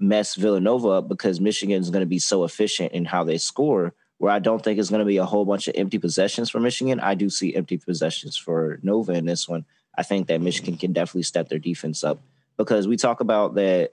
mess 0.00 0.34
Villanova 0.34 0.88
up 0.88 1.08
because 1.10 1.38
Michigan 1.38 1.78
is 1.78 1.90
going 1.90 2.00
to 2.00 2.06
be 2.06 2.18
so 2.18 2.42
efficient 2.44 2.92
in 2.92 3.04
how 3.04 3.22
they 3.22 3.36
score. 3.36 3.92
Where 4.16 4.32
I 4.32 4.38
don't 4.38 4.64
think 4.64 4.78
it's 4.78 4.88
going 4.88 5.00
to 5.00 5.04
be 5.04 5.18
a 5.18 5.26
whole 5.26 5.44
bunch 5.44 5.68
of 5.68 5.74
empty 5.76 5.98
possessions 5.98 6.48
for 6.48 6.58
Michigan. 6.58 7.00
I 7.00 7.14
do 7.14 7.28
see 7.28 7.54
empty 7.54 7.76
possessions 7.76 8.38
for 8.38 8.78
Nova 8.82 9.12
in 9.12 9.26
this 9.26 9.46
one. 9.46 9.66
I 9.94 10.04
think 10.04 10.28
that 10.28 10.40
Michigan 10.40 10.78
can 10.78 10.94
definitely 10.94 11.24
step 11.24 11.50
their 11.50 11.58
defense 11.58 12.02
up 12.02 12.22
because 12.56 12.88
we 12.88 12.96
talk 12.96 13.20
about 13.20 13.56
that. 13.56 13.90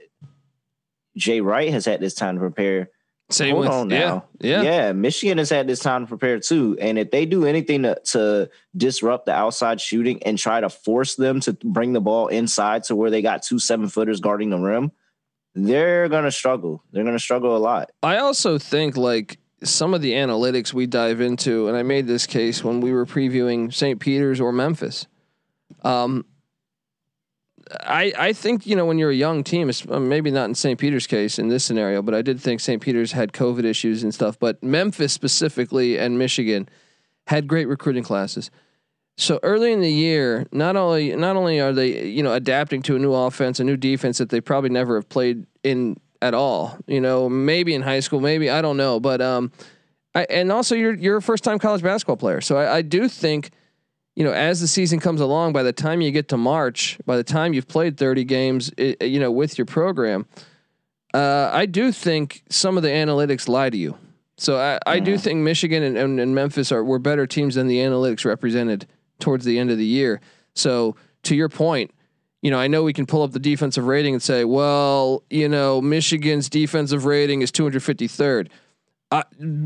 Jay 1.17 1.41
Wright 1.41 1.71
has 1.71 1.83
had 1.83 1.99
this 1.99 2.13
time 2.13 2.35
to 2.35 2.39
prepare. 2.39 2.89
Same 3.31 3.55
Hold 3.55 3.65
with 3.65 3.73
on 3.73 3.89
yeah, 3.91 3.99
now. 3.99 4.25
yeah, 4.41 4.61
Yeah, 4.63 4.91
Michigan 4.91 5.37
has 5.37 5.51
had 5.51 5.67
this 5.67 5.79
time 5.79 6.03
to 6.03 6.07
prepare 6.07 6.39
too. 6.39 6.77
And 6.81 6.97
if 6.97 7.11
they 7.11 7.25
do 7.27 7.45
anything 7.45 7.83
to, 7.83 7.99
to 8.05 8.49
disrupt 8.75 9.27
the 9.27 9.33
outside 9.33 9.79
shooting 9.79 10.23
and 10.23 10.37
try 10.37 10.59
to 10.59 10.69
force 10.69 11.15
them 11.15 11.39
to 11.41 11.53
bring 11.53 11.93
the 11.93 12.01
ball 12.01 12.27
inside 12.27 12.85
to 12.85 12.95
where 12.95 13.11
they 13.11 13.21
got 13.21 13.43
two 13.43 13.59
seven 13.59 13.87
footers 13.87 14.19
guarding 14.19 14.49
the 14.49 14.57
rim, 14.57 14.91
they're 15.53 16.09
gonna 16.09 16.31
struggle. 16.31 16.83
They're 16.91 17.03
gonna 17.03 17.19
struggle 17.19 17.55
a 17.55 17.59
lot. 17.59 17.91
I 18.01 18.17
also 18.17 18.57
think 18.57 18.97
like 18.97 19.37
some 19.63 19.93
of 19.93 20.01
the 20.01 20.13
analytics 20.13 20.73
we 20.73 20.87
dive 20.87 21.21
into, 21.21 21.67
and 21.67 21.77
I 21.77 21.83
made 21.83 22.07
this 22.07 22.25
case 22.25 22.63
when 22.63 22.81
we 22.81 22.91
were 22.91 23.05
previewing 23.05 23.73
St. 23.73 23.99
Peter's 23.99 24.41
or 24.41 24.51
Memphis. 24.51 25.05
Um, 25.83 26.25
I 27.81 28.13
I 28.17 28.33
think 28.33 28.65
you 28.65 28.75
know 28.75 28.85
when 28.85 28.97
you're 28.97 29.11
a 29.11 29.15
young 29.15 29.43
team, 29.43 29.71
uh, 29.89 29.99
maybe 29.99 30.31
not 30.31 30.45
in 30.45 30.55
St. 30.55 30.79
Peter's 30.79 31.07
case 31.07 31.39
in 31.39 31.49
this 31.49 31.63
scenario, 31.63 32.01
but 32.01 32.13
I 32.15 32.21
did 32.21 32.39
think 32.39 32.59
St. 32.59 32.81
Peter's 32.81 33.11
had 33.11 33.31
COVID 33.33 33.63
issues 33.63 34.03
and 34.03 34.13
stuff. 34.13 34.39
But 34.39 34.63
Memphis 34.63 35.13
specifically 35.13 35.97
and 35.97 36.17
Michigan 36.17 36.67
had 37.27 37.47
great 37.47 37.67
recruiting 37.67 38.03
classes. 38.03 38.49
So 39.17 39.39
early 39.43 39.73
in 39.73 39.81
the 39.81 39.91
year, 39.91 40.47
not 40.51 40.75
only 40.75 41.15
not 41.15 41.35
only 41.35 41.59
are 41.59 41.73
they 41.73 42.07
you 42.07 42.23
know 42.23 42.33
adapting 42.33 42.81
to 42.83 42.95
a 42.95 42.99
new 42.99 43.13
offense, 43.13 43.59
a 43.59 43.63
new 43.63 43.77
defense 43.77 44.17
that 44.17 44.29
they 44.29 44.41
probably 44.41 44.69
never 44.69 44.95
have 44.95 45.09
played 45.09 45.45
in 45.63 45.97
at 46.21 46.33
all. 46.33 46.77
You 46.87 47.01
know, 47.01 47.29
maybe 47.29 47.75
in 47.75 47.81
high 47.81 47.99
school, 47.99 48.19
maybe 48.19 48.49
I 48.49 48.61
don't 48.61 48.77
know, 48.77 48.99
but 48.99 49.21
um, 49.21 49.51
I, 50.15 50.25
and 50.29 50.51
also 50.51 50.75
you're 50.75 50.95
you're 50.95 51.17
a 51.17 51.21
first 51.21 51.43
time 51.43 51.59
college 51.59 51.83
basketball 51.83 52.17
player, 52.17 52.41
so 52.41 52.57
I, 52.57 52.77
I 52.77 52.81
do 52.81 53.07
think, 53.07 53.51
you 54.19 54.25
know, 54.25 54.33
as 54.33 54.59
the 54.59 54.67
season 54.67 54.99
comes 54.99 55.21
along, 55.21 55.53
by 55.53 55.63
the 55.63 55.71
time 55.71 56.01
you 56.01 56.11
get 56.11 56.27
to 56.27 56.37
March, 56.37 56.99
by 57.05 57.15
the 57.15 57.23
time 57.23 57.53
you've 57.53 57.69
played 57.69 57.97
30 57.97 58.25
games, 58.25 58.69
i 58.77 58.97
you 58.99 59.17
know, 59.17 59.31
with 59.31 59.57
your 59.57 59.63
program, 59.63 60.25
uh, 61.13 61.49
I 61.53 61.65
do 61.65 61.93
think 61.93 62.43
some 62.49 62.75
of 62.75 62.83
the 62.83 62.89
analytics 62.89 63.47
lie 63.47 63.69
to 63.69 63.77
you. 63.77 63.97
So 64.35 64.57
I, 64.57 64.77
I 64.85 64.99
do 64.99 65.17
think 65.17 65.39
Michigan 65.39 65.83
and, 65.83 65.97
and, 65.97 66.19
and 66.19 66.35
Memphis 66.35 66.69
are 66.69 66.83
were 66.83 66.99
better 66.99 67.25
teams 67.25 67.55
than 67.55 67.67
the 67.67 67.77
analytics 67.77 68.25
represented 68.25 68.87
towards 69.19 69.45
the 69.45 69.57
end 69.57 69.71
of 69.71 69.77
the 69.77 69.85
year. 69.85 70.19
So 70.53 70.97
to 71.23 71.33
your 71.33 71.47
point, 71.47 71.91
you 72.41 72.51
know, 72.51 72.59
I 72.59 72.67
know 72.67 72.83
we 72.83 72.93
can 72.93 73.05
pull 73.05 73.23
up 73.23 73.31
the 73.31 73.39
defensive 73.39 73.87
rating 73.87 74.15
and 74.15 74.21
say, 74.21 74.43
well, 74.43 75.23
you 75.29 75.47
know, 75.47 75.79
Michigan's 75.79 76.49
defensive 76.49 77.05
rating 77.05 77.41
is 77.41 77.53
253rd. 77.53 78.49
I, 79.11 79.23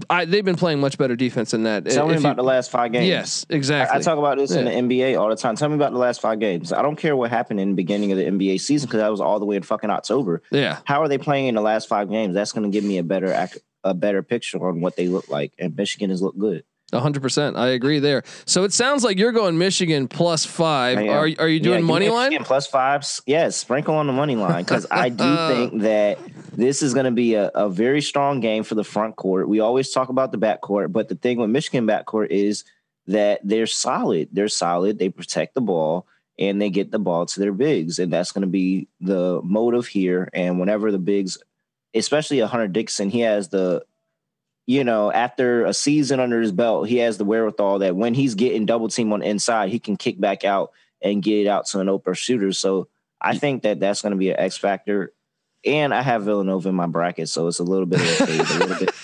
I, 0.09 0.23
they've 0.23 0.45
been 0.45 0.55
playing 0.55 0.79
much 0.79 0.97
better 0.97 1.17
defense 1.17 1.51
than 1.51 1.63
that. 1.63 1.85
Tell 1.85 2.07
me 2.07 2.15
about 2.15 2.29
you- 2.29 2.35
the 2.35 2.43
last 2.43 2.71
five 2.71 2.93
games. 2.93 3.07
Yes, 3.07 3.45
exactly. 3.49 3.93
I, 3.93 3.99
I 3.99 4.01
talk 4.01 4.17
about 4.17 4.37
this 4.37 4.51
in 4.51 4.63
the 4.63 4.71
NBA 4.71 5.19
all 5.19 5.27
the 5.29 5.35
time. 5.35 5.55
Tell 5.57 5.67
me 5.67 5.75
about 5.75 5.91
the 5.91 5.97
last 5.97 6.21
five 6.21 6.39
games. 6.39 6.71
I 6.71 6.81
don't 6.81 6.95
care 6.95 7.13
what 7.15 7.29
happened 7.29 7.59
in 7.59 7.69
the 7.71 7.75
beginning 7.75 8.11
of 8.13 8.17
the 8.17 8.23
NBA 8.23 8.61
season 8.61 8.87
because 8.87 8.99
that 9.01 9.09
was 9.11 9.19
all 9.19 9.39
the 9.39 9.45
way 9.45 9.57
in 9.57 9.63
fucking 9.63 9.89
October. 9.89 10.41
yeah, 10.51 10.79
How 10.85 11.01
are 11.01 11.09
they 11.09 11.17
playing 11.17 11.47
in 11.47 11.55
the 11.55 11.61
last 11.61 11.89
five 11.89 12.09
games? 12.09 12.33
That's 12.33 12.53
going 12.53 12.63
to 12.63 12.73
give 12.73 12.85
me 12.85 12.99
a 12.99 13.03
better 13.03 13.49
a 13.83 13.93
better 13.93 14.23
picture 14.23 14.65
on 14.65 14.79
what 14.79 14.95
they 14.95 15.09
look 15.09 15.27
like. 15.27 15.51
And 15.59 15.75
Michigan 15.75 16.09
has 16.09 16.21
looked 16.21 16.39
good. 16.39 16.63
hundred 16.93 17.21
percent. 17.21 17.57
I 17.57 17.67
agree 17.69 17.99
there. 17.99 18.23
So 18.45 18.63
it 18.63 18.71
sounds 18.71 19.03
like 19.03 19.17
you're 19.17 19.33
going 19.33 19.57
Michigan 19.57 20.07
plus 20.07 20.45
five. 20.45 20.99
Are 20.99 21.27
are 21.37 21.49
you 21.49 21.59
doing 21.59 21.79
Yeah, 21.79 21.85
money 21.85 22.05
me 22.07 22.13
line? 22.13 22.29
Michigan 22.29 22.45
plus 22.45 22.65
fives. 22.67 23.21
Yes, 23.25 23.57
sprinkle 23.57 23.95
on 23.95 24.07
the 24.07 24.13
money 24.13 24.37
line 24.37 24.63
because 24.63 24.87
I 24.89 25.09
do 25.09 25.17
think 25.49 25.81
that 25.81 26.17
this 26.55 26.81
is 26.81 26.93
going 26.93 27.05
to 27.05 27.11
be 27.11 27.35
a, 27.35 27.47
a 27.49 27.69
very 27.69 28.01
strong 28.01 28.39
game 28.39 28.63
for 28.63 28.75
the 28.75 28.83
front 28.83 29.15
court. 29.15 29.49
We 29.49 29.59
always 29.59 29.91
talk 29.91 30.09
about 30.09 30.31
the 30.31 30.37
back 30.37 30.61
court, 30.61 30.91
but 30.91 31.09
the 31.09 31.15
thing 31.15 31.37
with 31.37 31.49
Michigan 31.49 31.87
backcourt 31.87 32.27
is 32.29 32.63
that 33.07 33.41
they're 33.43 33.67
solid. 33.67 34.29
They're 34.31 34.47
solid. 34.47 34.99
They 34.99 35.09
protect 35.09 35.55
the 35.55 35.61
ball 35.61 36.07
and 36.39 36.61
they 36.61 36.69
get 36.69 36.91
the 36.91 36.99
ball 36.99 37.25
to 37.27 37.39
their 37.39 37.51
bigs, 37.51 37.99
and 37.99 38.11
that's 38.11 38.31
going 38.31 38.41
to 38.41 38.47
be 38.47 38.87
the 38.99 39.39
motive 39.43 39.85
here. 39.85 40.29
And 40.33 40.59
whenever 40.59 40.91
the 40.91 40.97
bigs, 40.97 41.37
especially 41.93 42.39
Hunter 42.39 42.67
Dickinson, 42.67 43.09
he 43.09 43.19
has 43.19 43.49
the 43.49 43.85
you 44.65 44.83
know, 44.83 45.11
after 45.11 45.65
a 45.65 45.73
season 45.73 46.19
under 46.19 46.39
his 46.39 46.53
belt, 46.53 46.87
he 46.87 46.97
has 46.97 47.17
the 47.17 47.25
wherewithal 47.25 47.79
that 47.79 47.95
when 47.95 48.13
he's 48.13 48.35
getting 48.35 48.65
double 48.65 48.87
team 48.87 49.11
on 49.11 49.19
the 49.19 49.27
inside, 49.27 49.69
he 49.69 49.79
can 49.79 49.97
kick 49.97 50.19
back 50.19 50.45
out 50.45 50.71
and 51.01 51.21
get 51.21 51.45
it 51.45 51.47
out 51.47 51.65
to 51.67 51.79
an 51.79 51.89
open 51.89 52.13
shooter. 52.13 52.53
So 52.53 52.87
I 53.19 53.37
think 53.37 53.63
that 53.63 53.81
that's 53.81 54.01
going 54.01 54.11
to 54.11 54.17
be 54.17 54.29
an 54.29 54.39
X 54.39 54.57
factor. 54.57 55.11
And 55.65 55.93
I 55.93 56.01
have 56.01 56.23
Villanova 56.23 56.69
in 56.69 56.75
my 56.75 56.87
bracket, 56.87 57.29
so 57.29 57.47
it's 57.47 57.59
a 57.59 57.63
little 57.63 57.85
bit 57.85 58.01
of 58.01 58.07
a, 58.07 58.25
fade, 58.25 58.39
a 58.39 58.65
little 58.65 58.85
bit, 58.85 58.95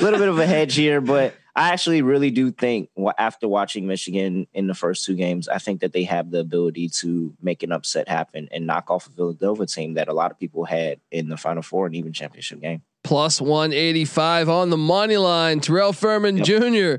a 0.00 0.02
little 0.02 0.18
bit 0.18 0.28
of 0.28 0.38
a 0.38 0.46
hedge 0.46 0.74
here. 0.74 1.00
But 1.02 1.34
I 1.54 1.70
actually 1.70 2.00
really 2.00 2.30
do 2.30 2.50
think 2.50 2.88
after 3.18 3.46
watching 3.46 3.86
Michigan 3.86 4.46
in 4.54 4.66
the 4.66 4.74
first 4.74 5.04
two 5.04 5.14
games, 5.14 5.46
I 5.46 5.58
think 5.58 5.80
that 5.80 5.92
they 5.92 6.04
have 6.04 6.30
the 6.30 6.38
ability 6.38 6.88
to 7.00 7.34
make 7.42 7.62
an 7.62 7.70
upset 7.72 8.08
happen 8.08 8.48
and 8.50 8.66
knock 8.66 8.90
off 8.90 9.08
a 9.08 9.10
Villanova 9.10 9.66
team 9.66 9.94
that 9.94 10.08
a 10.08 10.14
lot 10.14 10.30
of 10.30 10.38
people 10.38 10.64
had 10.64 11.00
in 11.10 11.28
the 11.28 11.36
Final 11.36 11.62
Four 11.62 11.84
and 11.86 11.94
even 11.94 12.12
championship 12.14 12.60
game. 12.60 12.82
plus 13.02 13.40
185 13.40 14.48
on 14.48 14.70
the 14.70 14.76
money 14.78 15.16
line. 15.18 15.60
Terrell 15.60 15.92
Furman 15.92 16.42
Jr. 16.44 16.94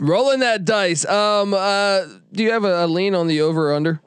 rolling 0.00 0.40
that 0.40 0.64
dice. 0.64 1.04
Um, 1.06 1.54
uh, 1.54 2.04
do 2.32 2.42
you 2.42 2.50
have 2.50 2.64
a, 2.64 2.84
a 2.84 2.86
lean 2.86 3.14
on 3.14 3.26
the 3.26 3.40
over 3.40 3.70
or 3.70 3.74
under? 3.74 4.00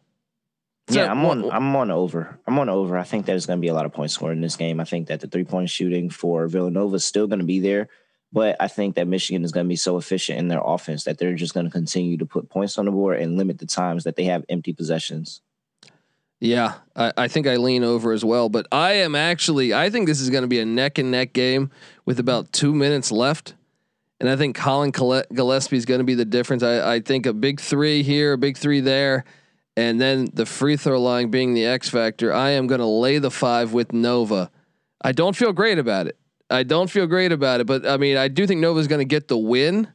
So, 0.87 0.99
Yeah, 1.01 1.09
I'm 1.11 1.25
on. 1.25 1.41
what- 1.43 1.53
I'm 1.53 1.75
on 1.75 1.89
over. 1.89 2.37
I'm 2.45 2.59
on 2.59 2.69
over. 2.69 2.97
I 2.97 3.03
think 3.03 3.25
there's 3.25 3.45
going 3.47 3.57
to 3.57 3.61
be 3.61 3.69
a 3.69 3.73
lot 3.73 3.85
of 3.87 3.93
points 3.93 4.13
scored 4.13 4.33
in 4.33 4.41
this 4.41 4.55
game. 4.55 4.79
I 4.79 4.83
think 4.83 5.07
that 5.07 5.19
the 5.19 5.27
three 5.27 5.43
point 5.43 5.69
shooting 5.69 6.09
for 6.09 6.47
Villanova 6.47 6.95
is 6.97 7.05
still 7.05 7.25
going 7.27 7.39
to 7.39 7.45
be 7.45 7.59
there, 7.59 7.87
but 8.31 8.55
I 8.59 8.67
think 8.67 8.95
that 8.95 9.07
Michigan 9.07 9.43
is 9.43 9.51
going 9.51 9.65
to 9.65 9.69
be 9.69 9.75
so 9.77 9.97
efficient 9.97 10.37
in 10.37 10.47
their 10.47 10.61
offense 10.63 11.03
that 11.05 11.17
they're 11.17 11.33
just 11.33 11.53
going 11.55 11.65
to 11.65 11.71
continue 11.71 12.17
to 12.17 12.25
put 12.25 12.49
points 12.49 12.77
on 12.77 12.85
the 12.85 12.91
board 12.91 13.19
and 13.19 13.35
limit 13.37 13.57
the 13.57 13.65
times 13.65 14.03
that 14.03 14.15
they 14.15 14.25
have 14.25 14.45
empty 14.47 14.73
possessions. 14.73 15.41
Yeah, 16.39 16.73
I, 16.95 17.13
I 17.17 17.27
think 17.29 17.47
I 17.47 17.55
lean 17.55 17.83
over 17.83 18.11
as 18.11 18.23
well, 18.25 18.49
but 18.49 18.67
I 18.71 18.91
am 18.93 19.15
actually 19.15 19.73
I 19.73 19.89
think 19.89 20.05
this 20.07 20.19
is 20.21 20.29
going 20.29 20.43
to 20.43 20.47
be 20.47 20.59
a 20.59 20.65
neck 20.65 20.97
and 20.99 21.09
neck 21.09 21.33
game 21.33 21.71
with 22.05 22.19
about 22.19 22.51
two 22.51 22.75
minutes 22.75 23.11
left, 23.11 23.55
and 24.19 24.29
I 24.29 24.35
think 24.35 24.55
Collin 24.55 24.91
Gille- 24.91 25.23
Gillespie 25.33 25.77
is 25.77 25.85
going 25.85 25.99
to 25.99 26.03
be 26.03 26.13
the 26.13 26.25
difference. 26.25 26.61
I, 26.61 26.95
I 26.95 26.99
think 26.99 27.25
a 27.25 27.33
big 27.33 27.59
three 27.59 28.03
here, 28.03 28.33
a 28.33 28.37
big 28.37 28.57
three 28.57 28.81
there, 28.81 29.23
and 29.77 29.99
then 29.99 30.29
the 30.33 30.45
free 30.45 30.77
throw 30.77 31.01
line 31.01 31.29
being 31.29 31.53
the 31.53 31.65
X 31.65 31.89
factor. 31.89 32.33
I 32.33 32.51
am 32.51 32.67
going 32.67 32.79
to 32.79 32.85
lay 32.85 33.17
the 33.17 33.31
five 33.31 33.73
with 33.73 33.93
Nova. 33.93 34.49
I 35.03 35.11
don't 35.11 35.35
feel 35.35 35.53
great 35.53 35.79
about 35.79 36.07
it. 36.07 36.17
I 36.49 36.63
don't 36.63 36.89
feel 36.89 37.07
great 37.07 37.31
about 37.31 37.61
it, 37.61 37.67
but 37.67 37.85
I 37.85 37.97
mean 37.97 38.17
I 38.17 38.27
do 38.27 38.45
think 38.45 38.61
Nova's 38.61 38.87
going 38.87 38.99
to 38.99 39.05
get 39.05 39.27
the 39.27 39.37
win 39.37 39.87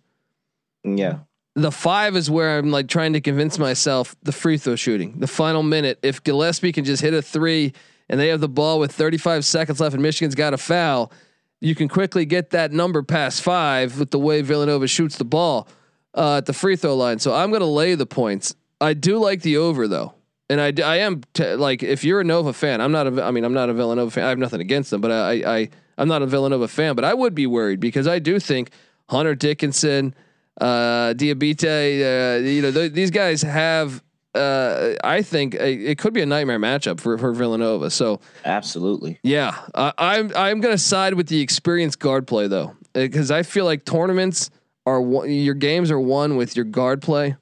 Yeah, 0.83 1.21
the 1.55 1.73
five 1.73 2.17
is 2.17 2.31
where 2.31 2.59
I'm 2.59 2.71
like 2.71 2.89
trying 2.89 3.13
to 3.15 3.21
convince 3.21 3.59
myself 3.59 4.17
the 4.23 4.33
free 4.33 4.59
throw 4.59 4.77
shooting, 4.77 5.19
the 5.19 5.27
final 5.27 5.63
minute. 5.63 5.99
If 6.03 6.23
Gillespie 6.23 6.73
can 6.73 6.85
just 6.85 7.03
hit 7.03 7.15
a 7.15 7.23
three 7.23 7.73
and 8.09 8.19
they 8.19 8.29
have 8.29 8.41
the 8.41 8.49
ball 8.49 8.79
with 8.79 8.93
35 8.93 9.45
seconds 9.45 9.81
left 9.81 9.95
and 9.95 10.03
Michigan's 10.03 10.35
got 10.35 10.55
a 10.55 10.59
foul, 10.59 11.13
you 11.61 11.75
can 11.75 11.89
quickly 11.89 12.25
get 12.25 12.51
that 12.51 12.73
number 12.73 13.03
past 13.03 13.43
five 13.43 13.99
with 13.99 14.11
the 14.11 14.19
way 14.19 14.43
Villanova 14.43 14.87
shoots 14.87 15.19
the 15.19 15.25
ball 15.25 15.69
uh, 16.15 16.39
at 16.39 16.47
the 16.47 16.53
free 16.53 16.77
throw 16.77 16.97
line. 16.97 17.19
So 17.19 17.35
I'm 17.35 17.51
going 17.51 17.61
to 17.61 17.67
lay 17.67 17.95
the 17.95 18.07
points. 18.07 18.55
I 18.81 18.95
do 18.95 19.19
like 19.19 19.43
the 19.43 19.59
over 19.59 19.87
though. 19.89 20.15
And 20.49 20.61
I, 20.61 20.73
I 20.85 20.97
am 20.99 21.23
t- 21.33 21.55
like 21.55 21.83
if 21.83 22.03
you're 22.03 22.21
a 22.21 22.25
Nova 22.25 22.53
fan, 22.53 22.81
I'm 22.81 22.91
not 22.91 23.07
a 23.07 23.25
I 23.25 23.31
mean 23.31 23.45
I'm 23.45 23.53
not 23.53 23.71
a 23.71 23.75
Villanova 23.75 24.11
fan. 24.11 24.25
I 24.25 24.31
have 24.31 24.39
nothing 24.39 24.61
against 24.61 24.91
them, 24.91 25.01
but 25.01 25.13
I 25.13 25.59
I 25.59 25.69
I'm 25.97 26.09
not 26.09 26.23
a 26.23 26.27
Villanova 26.27 26.67
fan, 26.67 26.97
but 26.97 27.05
I 27.05 27.15
would 27.15 27.35
be 27.35 27.47
worried 27.47 27.79
because 27.79 28.09
I 28.09 28.19
do 28.19 28.41
think 28.41 28.71
Hunter 29.09 29.35
Dickinson, 29.35 30.15
uh, 30.61 31.15
Diabate, 31.15 31.65
uh, 31.65 32.43
you 32.43 32.63
know, 32.63 32.73
th- 32.73 32.93
these 32.93 33.11
guys 33.11 33.43
have. 33.43 34.03
Uh, 34.33 34.95
I 35.03 35.23
think 35.23 35.55
a, 35.57 35.73
it 35.73 35.99
could 35.99 36.15
be 36.15 36.23
a 36.23 36.27
nightmare 36.27 36.61
matchup 36.61 37.01
for 37.01 37.19
for 37.19 37.33
Villanova. 37.33 37.91
So 37.91 38.21
absolutely. 38.45 39.19
yeah, 39.25 39.57
I, 39.75 39.93
I'm 39.99 40.33
I'm 40.37 40.61
gonna 40.61 40.79
side 40.79 41.15
with 41.15 41.27
the 41.27 41.41
experienced 41.41 41.99
guard 41.99 42.29
play 42.29 42.47
though, 42.47 42.77
because 42.93 43.33
I 43.33 43.43
feel 43.43 43.65
like 43.65 43.85
tournaments 43.85 44.51
are 44.87 45.01
your 45.27 45.55
games 45.55 45.91
are 45.91 45.99
won 45.99 46.37
with 46.37 46.55
your 46.55 46.65
guard 46.65 47.03
play. 47.03 47.37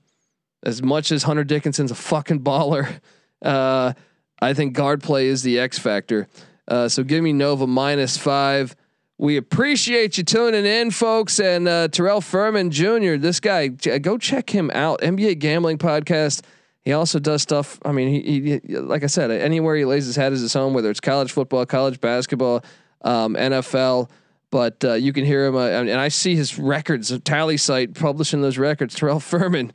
As 0.63 0.83
much 0.83 1.13
as 1.13 1.23
Hunter 1.23 1.45
Dickinson's 1.45 1.91
a 1.91 1.95
fucking 1.95 2.41
baller, 2.41 3.01
uh, 3.43 3.93
I 4.41 4.55
think 4.55 4.75
guard 4.75 5.03
play 5.03 5.27
is 5.27 5.43
the 5.43 5.59
X 5.59 5.79
factor. 5.79 6.27
Uh, 6.67 6.89
so 6.89 7.03
give 7.03 7.23
me 7.23 7.33
Nova 7.33 7.67
minus 7.67 8.17
five. 8.17 8.77
We 9.21 9.37
appreciate 9.37 10.17
you 10.17 10.23
tuning 10.23 10.65
in, 10.65 10.93
folks. 10.93 11.41
And 11.41 11.67
uh, 11.67 11.89
Terrell 11.89 12.21
Furman 12.21 12.71
Jr. 12.71 13.17
This 13.17 13.41
guy, 13.41 13.69
go 13.69 14.17
check 14.17 14.51
him 14.51 14.71
out. 14.73 15.01
NBA 15.01 15.41
Gambling 15.41 15.79
Podcast. 15.79 16.43
He 16.83 16.93
also 16.93 17.19
does 17.19 17.43
stuff. 17.43 17.79
I 17.85 17.93
mean, 17.93 18.09
he, 18.09 18.61
he 18.61 18.79
like 18.79 19.03
I 19.03 19.09
said, 19.09 19.31
anywhere 19.31 19.75
he 19.77 19.85
lays 19.85 20.07
his 20.07 20.15
hat 20.15 20.33
is 20.33 20.41
his 20.41 20.55
home. 20.55 20.73
Whether 20.73 20.91
it's 20.91 21.01
college 21.01 21.33
football, 21.33 21.67
college 21.67 22.01
basketball, 22.01 22.65
um, 23.03 23.35
NFL. 23.35 24.09
But 24.51 24.83
uh, 24.85 24.95
you 24.95 25.13
can 25.13 25.27
hear 25.27 25.45
him, 25.45 25.57
uh, 25.57 25.67
and 25.67 25.91
I 25.91 26.09
see 26.09 26.35
his 26.35 26.59
records, 26.59 27.11
Tallysight 27.11 27.99
publishing 27.99 28.41
those 28.41 28.57
records. 28.57 28.95
Terrell 28.95 29.21
Furman 29.21 29.73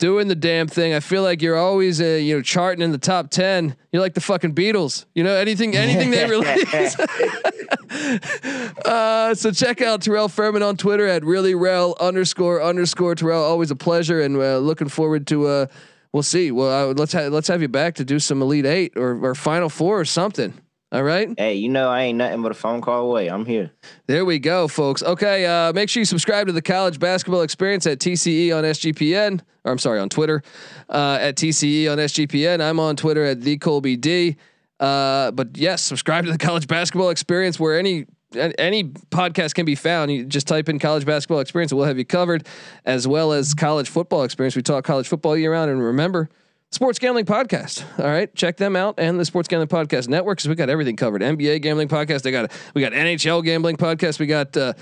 doing 0.00 0.26
the 0.26 0.34
damn 0.34 0.66
thing. 0.66 0.92
I 0.94 0.98
feel 0.98 1.22
like 1.22 1.40
you're 1.42 1.56
always, 1.56 2.00
uh, 2.00 2.04
you 2.04 2.34
know, 2.34 2.42
charting 2.42 2.82
in 2.82 2.90
the 2.90 2.98
top 2.98 3.30
ten. 3.30 3.76
You're 3.92 4.02
like 4.02 4.14
the 4.14 4.20
fucking 4.20 4.54
Beatles. 4.54 5.04
You 5.14 5.22
know, 5.22 5.36
anything, 5.36 5.76
anything 5.76 6.10
they 6.10 6.28
release. 6.28 6.96
uh, 8.84 9.34
so 9.34 9.52
check 9.52 9.80
out 9.80 10.02
Terrell 10.02 10.28
Furman 10.28 10.62
on 10.62 10.76
Twitter 10.76 11.06
at 11.06 11.24
really 11.24 11.54
rel 11.54 11.94
underscore 12.00 12.60
underscore 12.60 13.14
Terrell. 13.14 13.44
Always 13.44 13.70
a 13.70 13.76
pleasure, 13.76 14.20
and 14.20 14.36
uh, 14.36 14.58
looking 14.58 14.88
forward 14.88 15.28
to. 15.28 15.46
Uh, 15.46 15.66
we'll 16.12 16.24
see. 16.24 16.50
Well, 16.50 16.90
uh, 16.90 16.94
let's 16.94 17.12
ha- 17.12 17.28
let's 17.28 17.46
have 17.46 17.62
you 17.62 17.68
back 17.68 17.94
to 17.96 18.04
do 18.04 18.18
some 18.18 18.42
Elite 18.42 18.66
Eight 18.66 18.94
or, 18.96 19.24
or 19.24 19.34
Final 19.36 19.68
Four 19.68 20.00
or 20.00 20.04
something. 20.04 20.54
All 20.92 21.04
right. 21.04 21.32
Hey, 21.38 21.54
you 21.54 21.68
know 21.68 21.88
I 21.88 22.02
ain't 22.02 22.18
nothing 22.18 22.42
but 22.42 22.50
a 22.50 22.54
phone 22.54 22.80
call 22.80 23.08
away. 23.08 23.28
I'm 23.28 23.46
here. 23.46 23.70
There 24.06 24.24
we 24.24 24.40
go, 24.40 24.66
folks. 24.66 25.04
Okay, 25.04 25.46
uh, 25.46 25.72
make 25.72 25.88
sure 25.88 26.00
you 26.00 26.04
subscribe 26.04 26.48
to 26.48 26.52
the 26.52 26.62
College 26.62 26.98
Basketball 26.98 27.42
Experience 27.42 27.86
at 27.86 28.00
TCE 28.00 28.56
on 28.56 28.64
SGPN. 28.64 29.40
Or 29.64 29.70
I'm 29.70 29.78
sorry, 29.78 30.00
on 30.00 30.08
Twitter 30.08 30.42
uh, 30.88 31.18
at 31.20 31.36
TCE 31.36 31.90
on 31.92 31.98
SGPN. 31.98 32.60
I'm 32.60 32.80
on 32.80 32.96
Twitter 32.96 33.24
at 33.24 33.40
the 33.40 33.56
Colby 33.58 33.96
D. 33.96 34.36
Uh, 34.80 35.30
but 35.30 35.56
yes, 35.56 35.82
subscribe 35.82 36.24
to 36.24 36.32
the 36.32 36.38
College 36.38 36.66
Basketball 36.66 37.10
Experience 37.10 37.60
where 37.60 37.78
any 37.78 38.06
any 38.34 38.84
podcast 38.84 39.54
can 39.54 39.66
be 39.66 39.74
found. 39.74 40.10
You 40.10 40.24
just 40.24 40.48
type 40.48 40.68
in 40.68 40.78
College 40.78 41.04
Basketball 41.04 41.40
Experience, 41.40 41.72
we'll 41.72 41.84
have 41.86 41.98
you 41.98 42.04
covered, 42.04 42.46
as 42.84 43.06
well 43.06 43.32
as 43.32 43.54
College 43.54 43.88
Football 43.88 44.24
Experience. 44.24 44.56
We 44.56 44.62
talk 44.62 44.84
college 44.84 45.08
football 45.08 45.36
year 45.36 45.52
round, 45.52 45.70
and 45.70 45.82
remember. 45.82 46.28
Sports 46.72 47.00
Gambling 47.00 47.24
Podcast. 47.24 47.84
All 47.98 48.06
right, 48.06 48.32
check 48.34 48.56
them 48.56 48.76
out 48.76 48.94
and 48.98 49.18
the 49.18 49.24
Sports 49.24 49.48
Gambling 49.48 49.68
Podcast 49.68 50.08
Network 50.08 50.38
because 50.38 50.48
we 50.48 50.54
got 50.54 50.70
everything 50.70 50.94
covered. 50.94 51.20
NBA 51.20 51.62
Gambling 51.62 51.88
Podcast. 51.88 52.22
They 52.22 52.30
got 52.30 52.52
we 52.74 52.80
got 52.80 52.92
NHL 52.92 53.42
Gambling 53.44 53.76
Podcast. 53.76 54.20
We 54.20 54.26
got 54.26 54.56
uh, 54.56 54.74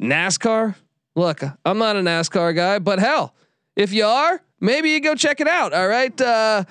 NASCAR. 0.00 0.76
Look, 1.16 1.42
I'm 1.64 1.78
not 1.78 1.96
a 1.96 2.00
NASCAR 2.00 2.54
guy, 2.54 2.78
but 2.78 3.00
hell, 3.00 3.34
if 3.74 3.92
you 3.92 4.04
are, 4.04 4.40
maybe 4.60 4.90
you 4.90 5.00
go 5.00 5.14
check 5.16 5.40
it 5.40 5.48
out. 5.48 5.72
All 5.72 5.88
right. 5.88 6.18
Uh, 6.20 6.64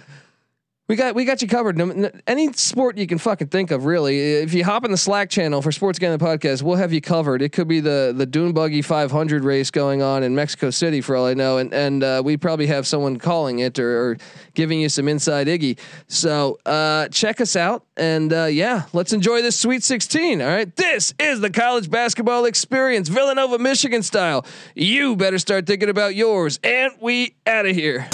we 0.88 0.98
got 0.98 1.16
we 1.16 1.24
got 1.24 1.42
you 1.42 1.48
covered. 1.48 1.80
Any 2.28 2.52
sport 2.54 2.98
you 2.98 3.08
can 3.08 3.18
fucking 3.18 3.48
think 3.48 3.72
of, 3.72 3.86
really. 3.86 4.20
If 4.20 4.54
you 4.54 4.66
hop 4.66 4.84
in 4.84 4.92
the 4.92 4.98
Slack 4.98 5.30
channel 5.30 5.62
for 5.62 5.72
Sports 5.72 6.00
Gambling 6.00 6.20
Podcast, 6.20 6.64
we'll 6.64 6.76
have 6.76 6.92
you 6.92 7.00
covered. 7.00 7.42
It 7.42 7.54
could 7.54 7.68
be 7.70 7.80
the 7.80 8.14
the 8.16 8.26
Dune 8.26 8.52
Buggy 8.52 8.82
500 8.82 9.46
race 9.46 9.72
going 9.72 10.02
on 10.02 10.22
in 10.24 10.36
Mexico 10.36 10.70
City, 10.70 11.00
for 11.00 11.16
all 11.16 11.26
I 11.26 11.34
know, 11.34 11.60
and 11.60 11.74
and 11.74 12.04
uh, 12.04 12.22
we 12.26 12.36
probably 12.36 12.68
have 12.68 12.86
someone 12.86 13.18
calling 13.20 13.60
it 13.60 13.80
or, 13.80 14.12
or 14.12 14.18
giving 14.54 14.82
you 14.82 14.90
some 14.90 15.08
inside 15.08 15.48
Iggy. 15.48 15.80
So 16.08 16.60
uh, 16.66 17.08
check 17.08 17.40
us 17.40 17.56
out, 17.56 17.86
and 17.96 18.34
uh, 18.34 18.46
yeah, 18.46 18.84
let's 18.92 19.14
enjoy 19.14 19.42
this 19.42 19.58
Sweet 19.58 19.84
16. 19.84 20.42
All 20.42 20.48
right, 20.50 20.76
this 20.76 21.14
is 21.20 21.40
the 21.40 21.50
college 21.50 21.90
basketball 21.90 22.44
experience, 22.44 23.08
Villanova, 23.08 23.60
Michigan 23.60 24.04
style. 24.04 24.46
You 24.76 25.16
better 25.16 25.40
start 25.40 25.68
thinking 25.68 25.88
about 25.88 26.16
yours, 26.16 26.60
and 26.66 26.92
we 27.00 27.36
out 27.48 27.66
of 27.66 27.76
here. 27.76 28.08